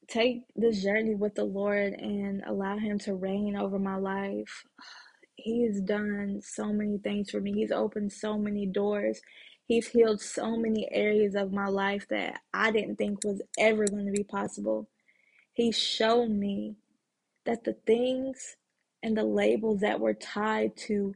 take 0.08 0.42
this 0.56 0.82
journey 0.82 1.14
with 1.16 1.34
the 1.36 1.44
Lord 1.44 1.94
and 1.94 2.42
allow 2.46 2.78
Him 2.78 2.98
to 3.00 3.14
reign 3.14 3.56
over 3.56 3.78
my 3.78 3.96
life, 3.96 4.64
He 5.36 5.64
has 5.66 5.80
done 5.80 6.40
so 6.42 6.72
many 6.72 6.98
things 6.98 7.30
for 7.30 7.40
me. 7.40 7.52
He's 7.54 7.72
opened 7.72 8.12
so 8.12 8.38
many 8.38 8.66
doors. 8.66 9.20
He's 9.66 9.88
healed 9.88 10.20
so 10.20 10.56
many 10.56 10.88
areas 10.92 11.34
of 11.36 11.52
my 11.52 11.68
life 11.68 12.06
that 12.10 12.40
I 12.54 12.72
didn't 12.72 12.96
think 12.96 13.24
was 13.24 13.42
ever 13.58 13.86
going 13.86 14.06
to 14.06 14.12
be 14.12 14.24
possible. 14.24 14.88
He's 15.54 15.78
shown 15.78 16.38
me 16.40 16.76
that 17.46 17.64
the 17.64 17.76
things 17.86 18.56
and 19.02 19.16
the 19.16 19.24
labels 19.24 19.80
that 19.80 20.00
were 20.00 20.14
tied 20.14 20.76
to 20.76 21.14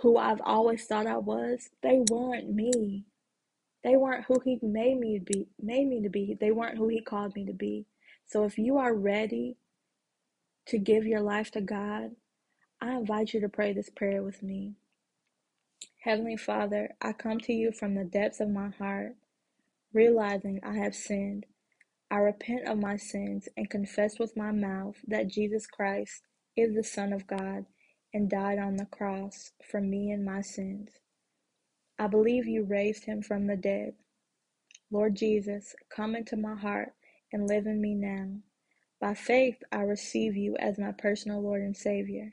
who 0.00 0.18
I've 0.18 0.42
always 0.44 0.86
thought 0.86 1.08
I 1.08 1.18
was, 1.18 1.70
they 1.82 2.02
weren't 2.10 2.54
me. 2.54 3.06
They 3.84 3.96
weren't 3.96 4.26
who 4.26 4.40
he 4.44 4.58
made 4.62 4.98
me 5.00 5.18
to 5.20 5.24
be, 5.24 5.48
made 5.60 5.88
me 5.88 6.02
to 6.02 6.10
be. 6.10 6.36
They 6.40 6.50
weren't 6.52 6.78
who 6.78 6.88
he 6.88 7.00
called 7.02 7.36
me 7.36 7.46
to 7.46 7.54
be. 7.54 7.86
So 8.26 8.44
if 8.44 8.58
you 8.58 8.78
are 8.78 8.94
ready 8.94 9.56
to 10.66 10.78
give 10.78 11.06
your 11.06 11.20
life 11.22 11.50
to 11.52 11.60
God, 11.62 12.12
I 12.80 12.92
invite 12.94 13.34
you 13.34 13.40
to 13.42 13.50
pray 13.50 13.72
this 13.74 13.90
prayer 13.90 14.22
with 14.22 14.42
me. 14.42 14.74
Heavenly 16.02 16.36
Father, 16.36 16.90
I 17.02 17.12
come 17.12 17.40
to 17.40 17.52
you 17.52 17.72
from 17.72 17.94
the 17.94 18.04
depths 18.04 18.40
of 18.40 18.50
my 18.50 18.70
heart, 18.70 19.16
realizing 19.94 20.60
I 20.64 20.76
have 20.78 20.94
sinned. 20.96 21.46
I 22.10 22.18
repent 22.18 22.68
of 22.68 22.78
my 22.78 22.96
sins 22.96 23.48
and 23.56 23.70
confess 23.70 24.18
with 24.18 24.36
my 24.36 24.52
mouth 24.52 24.96
that 25.08 25.28
Jesus 25.28 25.66
Christ 25.66 26.22
is 26.56 26.74
the 26.74 26.84
Son 26.84 27.12
of 27.12 27.26
God 27.26 27.66
and 28.14 28.30
died 28.30 28.58
on 28.58 28.76
the 28.76 28.86
cross 28.86 29.52
for 29.70 29.80
me 29.80 30.10
and 30.12 30.24
my 30.24 30.42
sins. 30.42 30.90
I 32.00 32.08
believe 32.08 32.48
you 32.48 32.64
raised 32.64 33.04
him 33.06 33.22
from 33.22 33.46
the 33.46 33.58
dead. 33.58 33.94
Lord 34.90 35.16
Jesus, 35.16 35.76
come 35.94 36.16
into 36.16 36.36
my 36.36 36.56
heart 36.56 36.94
and 37.32 37.48
live 37.48 37.66
in 37.66 37.80
me 37.80 37.94
now. 37.94 38.38
By 39.00 39.14
faith, 39.14 39.56
I 39.72 39.82
receive 39.82 40.36
you 40.36 40.56
as 40.58 40.78
my 40.78 40.92
personal 40.92 41.42
Lord 41.42 41.62
and 41.62 41.76
Savior. 41.76 42.32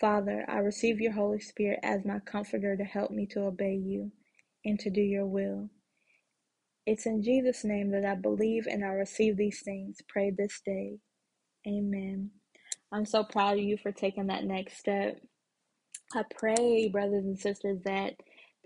Father, 0.00 0.44
I 0.48 0.58
receive 0.58 1.00
your 1.00 1.12
Holy 1.12 1.40
Spirit 1.40 1.80
as 1.84 2.04
my 2.04 2.18
comforter 2.20 2.76
to 2.76 2.84
help 2.84 3.12
me 3.12 3.26
to 3.28 3.42
obey 3.42 3.74
you 3.76 4.12
and 4.64 4.78
to 4.80 4.90
do 4.90 5.00
your 5.02 5.26
will. 5.26 5.70
It's 6.86 7.06
in 7.06 7.22
Jesus' 7.22 7.64
name 7.64 7.92
that 7.92 8.04
I 8.04 8.16
believe 8.16 8.66
and 8.68 8.84
I 8.84 8.88
receive 8.88 9.36
these 9.36 9.62
things. 9.62 9.98
Pray 10.08 10.30
this 10.30 10.60
day. 10.66 10.98
Amen. 11.66 12.32
I'm 12.92 13.06
so 13.06 13.24
proud 13.24 13.58
of 13.58 13.64
you 13.64 13.78
for 13.78 13.92
taking 13.92 14.28
that 14.28 14.44
next 14.44 14.78
step. 14.78 15.20
I 16.14 16.24
pray, 16.38 16.88
brothers 16.88 17.24
and 17.24 17.38
sisters, 17.38 17.80
that 17.84 18.14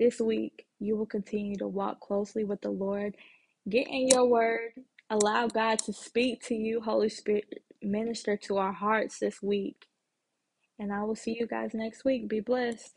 this 0.01 0.21
week 0.21 0.67
you 0.81 0.97
will 0.97 1.07
continue 1.07 1.57
to 1.59 1.69
walk 1.69 2.01
closely 2.01 2.45
with 2.45 2.63
the 2.63 2.71
Lord. 2.71 3.17
Get 3.71 3.89
in 3.89 4.09
your 4.09 4.27
word. 4.27 4.73
Allow 5.11 5.49
God 5.49 5.81
to 5.81 5.95
speak 5.95 6.43
to 6.47 6.57
you. 6.57 6.83
Holy 6.83 7.11
Spirit, 7.11 7.65
minister 7.83 8.37
to 8.39 8.59
our 8.59 8.73
hearts 8.75 9.21
this 9.21 9.43
week. 9.43 9.87
And 10.79 10.93
I 10.93 11.05
will 11.05 11.17
see 11.17 11.37
you 11.41 11.47
guys 11.49 11.73
next 11.75 12.05
week. 12.05 12.29
Be 12.29 12.41
blessed. 12.41 12.95